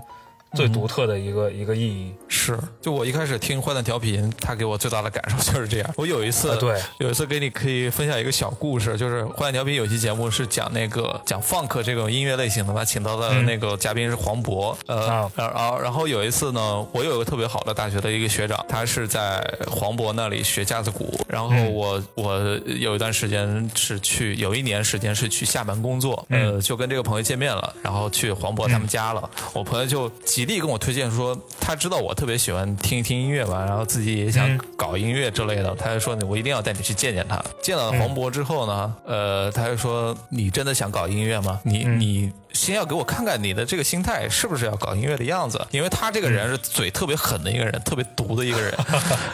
[0.54, 2.14] 最独特的一个、一个意义。
[2.28, 2.58] 是。
[2.82, 5.94] 就我一开始听坏蛋调频，他给我最大的感受就是这样。
[5.96, 6.80] 我有一次，啊对。
[7.00, 15.32] 有一次给你可以分享一个小故事，就是坏蛋调频有期节目是讲那个讲 funk 这种音乐类型的嘛，请到的那个嘉宾是黄渤，呃，啊。
[15.36, 30.10] 然后然后有一次呢，我有一个特别好的大学的一个学长，他是在黄渤那里学架子鼓，然后我、我有一段时间是去，有一年时间是去厦门工作，呃，就跟这个朋友见面了，然后去黄渤他们家了，我朋友就
[30.44, 37.42] 极力跟我推荐说，他知道我特别喜欢听一听音乐吧，然后自己也想搞音乐之类的，他就说我一定要带你去见见他。
[37.62, 41.62] 见了黄渤之后呢，呃，他就说你真的想搞音乐吗？
[41.64, 42.30] 你你。
[42.54, 48.74] 先要给我看看你的这个心态是不是要搞音乐的样子，因为他这个人是嘴特别狠的一个人， 特别毒的一个人，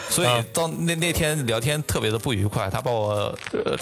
[0.08, 3.32] 所以到那那天聊天特别的不愉快，他把我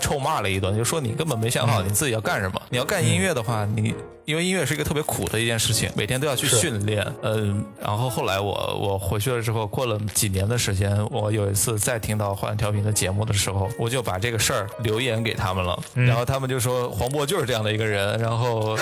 [0.00, 2.60] 臭骂了一顿，就说你根本没想好你自己要干什么。
[2.70, 7.06] 你要干音乐的话，你因为音乐是一个特别苦的一件事情，每天都要去训练。
[7.22, 18.76] 嗯，然后后来我我回去了之后，过了几年的时间，我有一次再听到换调频的节目的时候，我就把这个事儿留言给他们了，然后他们就说黄渤就是这样的一个人，然后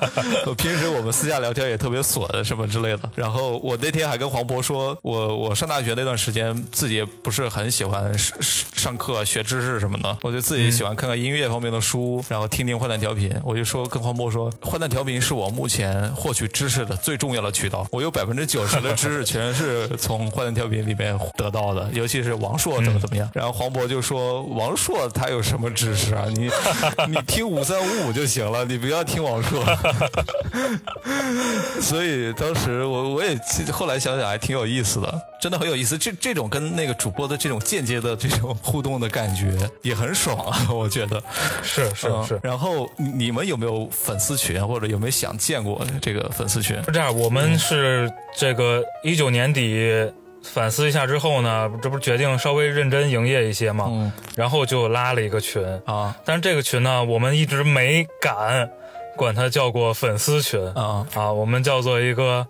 [0.56, 3.10] 平时我们私下聊天也特别损什么之类的。
[3.14, 8.38] 然后我那天还跟黄渤说，我我上大学那段时间自己也不是很喜欢上
[8.74, 13.32] 上课学知识什么的，我就自己喜欢看看音乐方面的书，然后听听坏蛋调频。
[13.44, 23.30] 我就说跟黄渤说，坏蛋调频是我目前获取知识的最重要的渠道，我有百分之九十的知识全是从坏蛋调频里面得到的，尤其是王朔怎么怎么样。
[23.32, 26.26] 然后黄渤就说，王朔他有什么知识啊？
[26.28, 26.50] 你
[27.08, 29.64] 你听五三五五就行了，你不要听王朔。
[31.80, 33.36] 所以当时我我也
[33.72, 35.96] 后来想想还挺有意思的，真的很有意思。
[35.98, 39.52] 这这种跟那个主播的这种间接的这种互动的感觉
[39.82, 41.22] 也很爽啊， 我觉得
[41.62, 42.40] 是是是。
[42.42, 46.76] 然后你们有没有粉丝群，或者有没有想见过这个粉丝群？
[46.84, 50.10] 是这样，我们是这个一九年底
[50.42, 53.86] 反思一下之后呢，这不是决定稍微认真营业一些嘛？
[53.88, 54.12] 嗯。
[54.36, 58.70] 然后就拉了一个群啊，但是这个群呢，我们一直没敢。
[59.16, 60.60] 管它叫过粉丝群。
[60.74, 61.06] 啊。
[61.14, 62.46] 啊，我们叫做一个，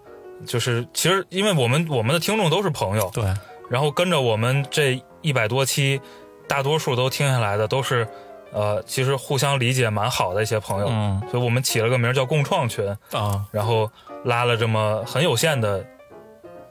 [0.47, 3.25] 就是其实因为我们我们的听众都是朋友，对，
[3.71, 6.01] 然后跟着我们这一百多期，
[6.49, 8.07] 大多数都听下来的都是，
[8.53, 12.87] 呃，其实互相理解蛮好的一些朋友，嗯，所以我们起了个名叫共创群。
[13.13, 13.91] 啊，然后
[14.25, 15.85] 拉了这么很有限的。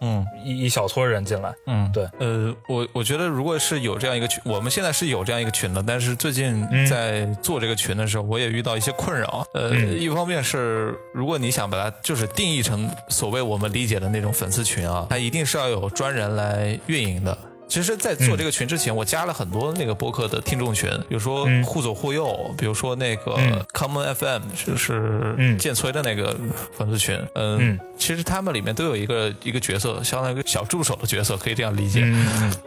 [0.02, 9.46] 嗯，一一小撮人进来，嗯，对，呃，我我觉得如果是有这样一个群，我们现在是有这样一个群的，但是最近在做这个群的时候，我也遇到一些困扰。
[9.54, 17.38] 呃，一方面是如果你想把它就是定义成所谓我们理解的那种粉丝群啊，它一定是要有专人来运营的。
[17.72, 26.38] 其实，在做这个群之前，我加了很多那个播客的听众群，比如说互左互右，比如说那个 Common FM，就是建崔的那个
[26.78, 27.18] 粉丝群。
[27.34, 32.02] 嗯，其实他们里面都有一个一个角色，相当于一个小助手的角色，可以这样理解。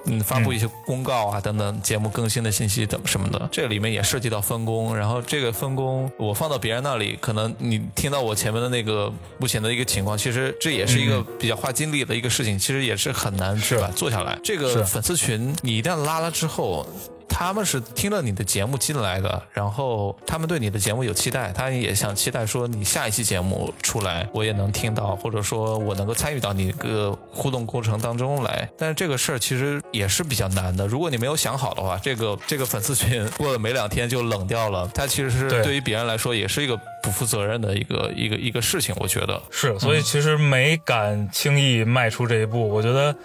[0.07, 3.47] 嗯，发布一些公告啊，等等节目更新的信息等什么的。
[3.53, 13.91] 这里面也涉及到分工，然后这个分工我放到别人那里，可能你听到我前面的那个目前的一个情况，其实这也是一个比较花精力的一个事情，其实也是很难是吧？
[13.95, 14.83] 做下来这个。
[14.95, 16.87] 粉丝群，你一旦拉了之后，
[17.29, 28.71] 他们是听了你的节目进来的，然后他们对你的节目有期待，他也想期待说你下一期节目出来，我也能听到，或者说我能够参与到你个互动过程当中来。
[28.79, 43.17] 但是这个事儿其实也是比较难的，如果你没有想好的话，这个这个粉丝群过了没两天就冷掉了，它其实是对于别人来说也是一个不负责任的一个一个一个事情，我觉得是，所以其实没敢轻易迈出这一步，我觉得，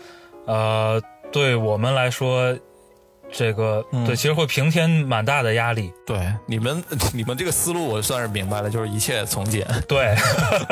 [0.47, 0.99] 呃。
[1.32, 2.57] 对我们来说，
[3.32, 5.91] 这个对其实会平添蛮大的压力。
[6.05, 9.65] 对你们， 你们这个思路我算是明白了，就是一切从简。
[9.88, 10.15] 对，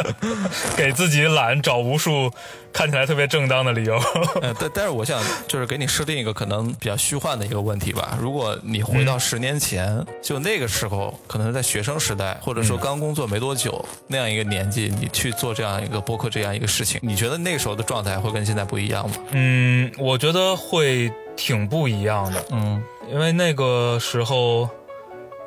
[0.75, 2.31] 给自己懒找无数
[2.73, 3.99] 看起来特别正当的理由。
[4.59, 8.17] 但但是我想就是给你设定一个可能比较虚幻的一个问题吧。
[8.19, 19.15] 如果你回到十年前，就那个时候，可能在学生时代，或者说刚工作没多久那样一个年纪，你去做这样一个播客这样一个事情，你觉得那个时候的状态会跟现在不一样吗？
[19.31, 22.43] 嗯，我觉得会挺不一样的。
[22.51, 24.67] 嗯，因为那个时候。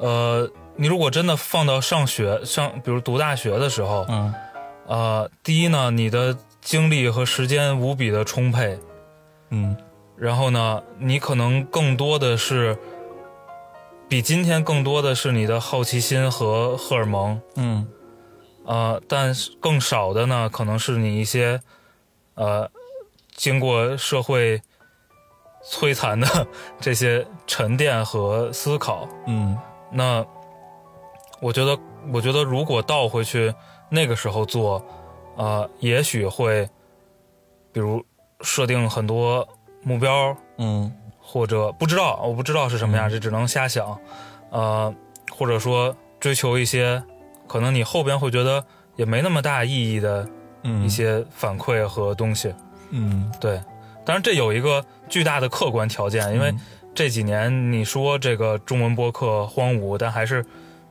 [0.03, 4.35] 呃，你如果真的放到上学上，比如读大学的时候，嗯，
[4.87, 8.79] 呃，第一呢，你的精力和时间无比的充沛，
[9.51, 9.77] 嗯，
[10.17, 12.79] 然后呢，你可能更多的是，
[14.09, 17.87] 比今天更多的是你的好奇心和荷尔蒙，嗯，
[18.65, 21.61] 呃，但更少的呢，可能是你一些，
[22.37, 22.71] 呃，
[23.37, 24.63] 经过社会
[25.65, 26.47] 摧残的
[26.81, 29.57] 这些沉淀和思考，嗯。
[29.93, 30.25] 那，
[31.41, 31.77] 我觉得，
[32.13, 33.53] 我觉得如果倒回去
[33.89, 34.81] 那个时候做，
[35.37, 36.69] 呃，也许会，
[37.73, 38.05] 比如
[38.41, 39.47] 设定很多
[39.83, 43.99] 目标，嗯，或者不知道，我不知道是什么样，这只能瞎想，
[44.51, 44.95] 呃，
[45.37, 47.03] 或者说追求一些
[47.49, 50.29] 可能你后边会觉得也没那么大意义的
[50.85, 52.55] 一些反馈和东西，
[52.91, 53.61] 嗯，对，
[54.05, 56.55] 当然这有一个巨大的客观条件，因为。
[56.93, 60.45] 这几年你说这个中文播客荒芜，但还是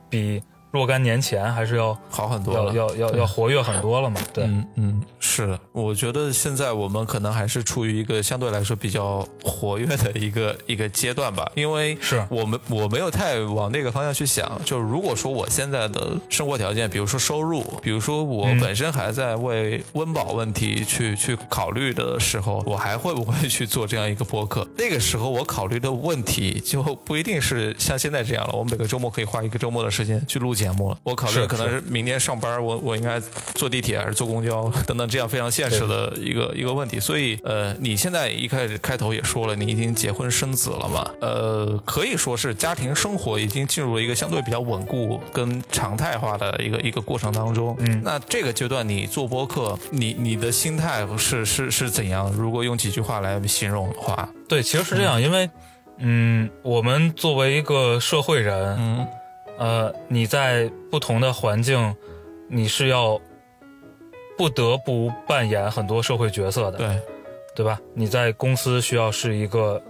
[0.08, 0.42] 比。
[0.70, 4.20] 若干年前还是要好很多，要要要要活跃很多了嘛？
[4.32, 5.58] 对，嗯嗯，是的。
[5.72, 14.60] 我觉得现在我们可能还是处于一个相对来说比较活跃的一个一个阶段吧，因为是我们我没有太往那个方向去想。
[14.64, 24.64] 就如果说我现在的生活条件，比如说收入，比如说我本身还在为温饱问题去去考虑的时候，我还会不会去做这样一个播客？
[24.78, 28.52] 那个时候我考虑的问题就不一定是像现在这样了。
[28.54, 30.54] 我每个周末可以花一个周末的时间去录。
[30.60, 33.18] 节目了，我考虑可能是明天上班，我我应该
[33.54, 37.00] 坐地铁还是坐公交等等这样非常现实的一个一个问题。
[37.00, 41.10] 所以，呃，你现在一开始开头也说了，你已经结婚生子了嘛？
[41.22, 47.74] 呃，可以说是家庭生活已经进入了一个相对比较稳固跟常态化的一个一个过程当中。
[47.78, 52.30] 嗯，那这个阶段你做播客，你你的心态是是是怎样？
[52.32, 55.48] 如果用几句话来形容的话，对，其实是这样，因为，
[55.98, 59.06] 嗯，我们作为一个社会人，嗯。
[59.60, 61.94] 呃，你在不同的环境，
[62.48, 63.20] 你是要
[64.38, 67.00] 不得不扮演很多社会角色的，对，
[67.56, 67.78] 对吧？
[67.92, 69.82] 你在公司需要是一个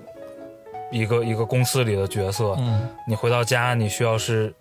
[0.90, 4.52] 一个一个公司里的角色，嗯，你回到家你需要是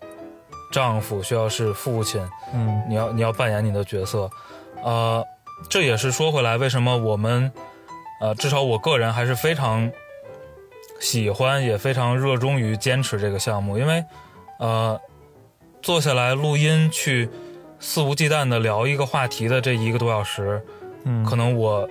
[0.70, 2.80] 丈夫，需要是父亲，嗯。
[2.88, 4.30] 你要你要扮演你的角色，
[4.84, 5.24] 呃，
[5.68, 7.50] 这也是说回来，为什么我们，
[8.20, 9.90] 呃，至少我个人还是非常
[11.00, 14.04] 喜欢，也非常热衷于坚持这个项目，因为，
[14.60, 15.00] 呃，
[15.82, 17.28] 坐下来录音去
[17.80, 20.62] 肆无忌惮的聊一个话题的这一个多小时，
[21.04, 21.88] 嗯可能我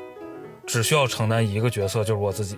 [0.67, 2.57] 只需要承担一个角色，就是我自己。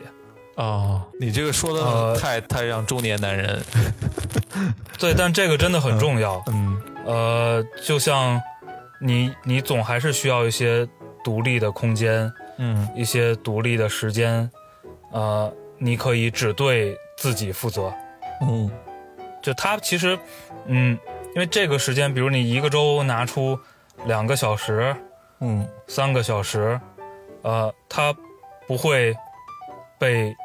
[0.55, 3.63] 哦，你这个说的呃太、太让中年男人，
[4.99, 6.43] 对，但这个真的很重要。
[6.47, 8.39] 嗯呃，就像
[8.99, 10.85] 你，你总还是需要一些
[11.23, 14.51] 独立的空间，嗯一些独立的时间，
[15.11, 17.91] 呃，你可以只对自己负责。
[18.41, 18.69] 嗯
[19.41, 20.17] 就他其实，
[20.65, 20.97] 嗯，
[21.35, 23.59] 因为这个时间，比如你一个周拿出
[24.05, 24.95] 两个小时、
[25.39, 26.79] 嗯三个小时，
[27.41, 28.15] 呃，它
[28.67, 29.15] 不会
[29.99, 30.35] 被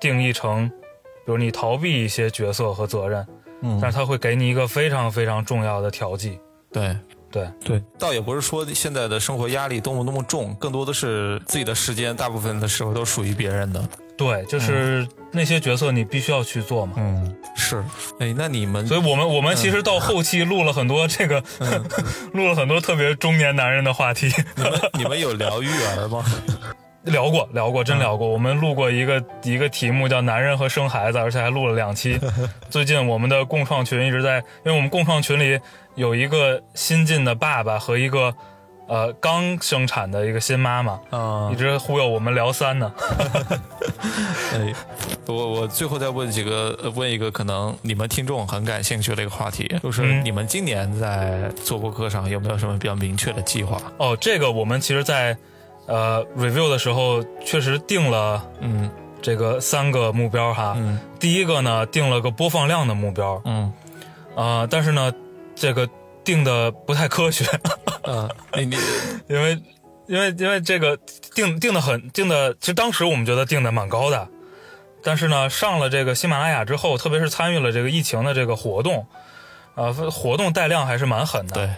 [0.00, 3.26] 定义成，比如你逃避一些角色和责任，
[3.62, 6.38] 嗯但是它会给你一个非常非常重要的调剂。
[6.72, 6.96] 对。
[7.32, 13.80] 对，对，倒也不是说现在的生活压力多么多么重，更多的是自己的时间，大部分的时候都属于别人的。
[14.20, 16.92] 对，就是那些角色你必须要去做嘛。
[16.98, 17.82] 嗯，是。
[18.18, 21.42] 哎，那你们所以我们我们其实到后期录了很多这个，
[22.34, 26.22] 录了很多特别中年男人的话题， 你们你们有聊育儿吗？
[27.04, 28.28] 聊过聊过，真聊过。
[28.28, 32.20] 我们录过一个一个题目叫“男人和生孩子”，而且还录了两期。
[32.68, 35.58] 最近我们的共创群一直在，因为我们共创群里
[35.94, 38.34] 有一个新晋的爸爸和一个
[38.90, 42.92] 呃刚生产的一个新妈妈，啊一直忽悠我们聊三呢。
[44.52, 44.74] 哎，
[45.26, 53.80] 我我最后再问几个，呃问一个可能你们听众很感兴趣的一个话题，就是嗯你们今年在做播客上有没有什么比较明确的计划？
[53.98, 55.36] 哦，这个我们其实在，
[55.86, 58.90] 呃 review 的时候确实定了嗯
[59.22, 60.74] 这个三个目标哈。
[60.76, 63.72] 嗯第一个呢，定了个播放量的目标，嗯
[64.34, 65.12] 啊、但是呢，
[65.54, 65.88] 这个
[66.24, 67.44] 定的不太科学，
[68.02, 68.76] 嗯， 你你
[69.28, 69.62] 因为
[70.06, 70.96] 因为因为这个
[71.34, 74.28] 定定的很定的，其实当时我们觉得定的蛮高的，
[75.02, 79.06] 但是呢，上了这个喜马拉雅之后，特别是参与了这个疫情的这个活动，
[79.74, 81.70] 啊、活动带量还是蛮狠的，对，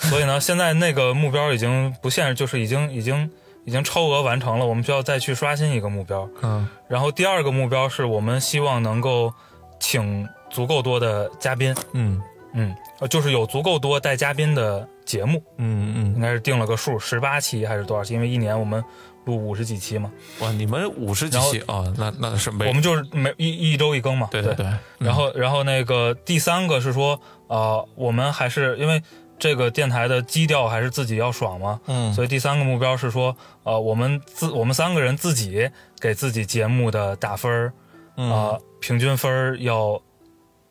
[0.08, 3.30] 所以呢，现在那个目标已经不现实，就是已经已经
[3.64, 6.28] 已经超额完成了，我们需要再去刷新一个目标。
[6.42, 9.34] 嗯然后第二个目标是我们希望能够
[9.80, 12.22] 请足够多的嘉宾，嗯
[12.56, 18.14] 嗯，呃就是有足够多带嘉宾的节目，嗯嗯，应该是定了个数，十八期还是多少期？
[18.14, 18.82] 因为一年我们
[19.26, 24.54] 录五十几期嘛，哇，你们五十几期哦，那那是没我们就是每一一周一更嘛，对对。
[24.54, 24.66] 对，
[24.98, 29.02] 然后，然后那个第三个是说，呃，我们还是因为
[29.38, 32.14] 这个电台的基调还是自己要爽嘛，嗯。
[32.14, 35.68] 所以第三个目标是说，呃，我们自我们三个人自己
[36.00, 37.72] 给自己节目的打分儿，
[38.16, 38.30] 嗯。
[38.30, 40.00] 呃，平均分儿要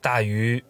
[0.02, 0.64] 大于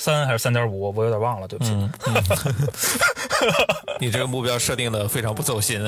[0.00, 1.72] 三还是三点五，我有点忘了，对不起。
[1.72, 2.14] 嗯，嗯
[4.00, 5.78] 你这个目标设定的非常不走心。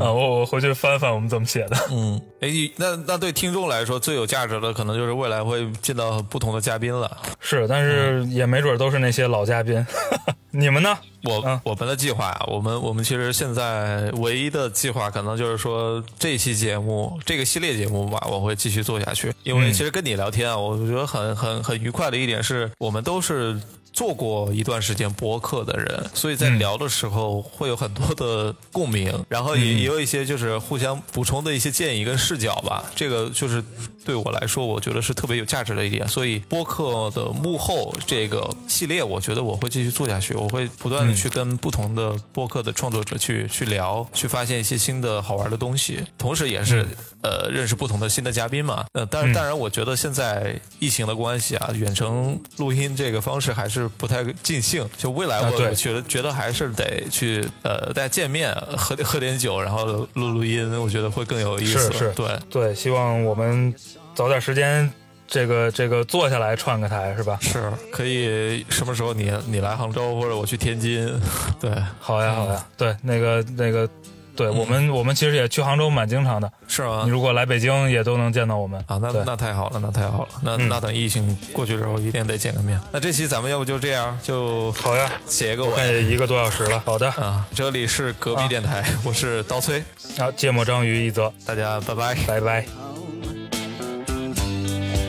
[0.00, 1.76] 啊，我我回去翻翻我们怎么写的。
[1.90, 7.16] 嗯，哎，那那对听众来说最有价值的，可能就是未来会见到不同的嘉宾了。
[7.40, 9.84] 是，但是也没准都是那些老嘉宾。
[10.50, 10.96] 你们呢？
[11.24, 19.34] 我、嗯我们的计划啊，我们我们其实现在唯一的计划，可能就是说这期节目这个系列节目吧，我会继续做下去。
[19.42, 23.58] 因为嗯其实跟你聊天啊，我觉得很很很愉快的一点是，我们都是。
[23.94, 32.84] 做过一段时间播客的人，所以在嗯聊的时候会有很多的共鸣，然后也嗯也有一些就是互相补充的一些建议跟视角吧。
[32.96, 33.62] 这个就是
[34.04, 36.06] 对我来说，我觉得是特别有价值的一点。
[36.08, 46.84] 所以播客的幕后这个系列，我觉得我会继续做下去，我会不断的去跟不同的播客的创作者去去聊，去发现一些新的好玩的东西，同时也是、
[47.24, 48.84] 呃认识不同的新的嘉宾嘛。
[48.92, 54.88] 呃，当然当然，我觉得现在疫情的关系啊，远程录音这个方式还是不太尽兴。
[54.96, 61.90] 就未来我、觉得觉得还是得去呃大家见面喝 喝点酒，然后录录音，我觉得会更有意思。
[61.90, 62.38] 是是对。
[62.50, 63.74] 对，希望我们
[64.14, 64.92] 早点时间，
[65.26, 67.38] 这个这个坐下来串个台，是吧？
[67.40, 71.08] 是可以，什么时候你你来杭州，或者我去天津，
[71.58, 72.66] 对，好呀，好呀。
[72.76, 73.88] 对，那个那个，
[74.36, 76.50] 对我们我们其实也去杭州蛮经常的。
[76.66, 77.10] 是吗你？
[77.10, 82.78] 如果来北京，也都能见到我们啊，那那太好了，那太好了，那、嗯那等疫情过去之后，一定得见个面。
[82.92, 85.10] 那这期咱们要不就这样，就好呀。
[85.26, 86.82] 写一个我看尾也一个多小时了。
[86.84, 87.46] 好的，啊。
[87.54, 89.82] 这里是隔壁电台，我是刀崔，
[90.18, 92.14] 好，芥末章鱼一泽，大家拜拜。
[92.26, 92.66] 拜拜。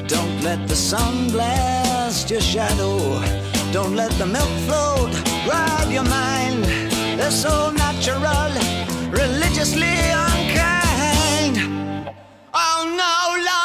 [0.07, 3.19] Don't let the sun blast your shadow.
[3.73, 5.09] Don't let the milk float
[5.47, 6.63] rob your mind.
[7.17, 8.21] They're so natural,
[9.15, 11.57] religiously unkind.
[12.53, 13.64] Oh no, love.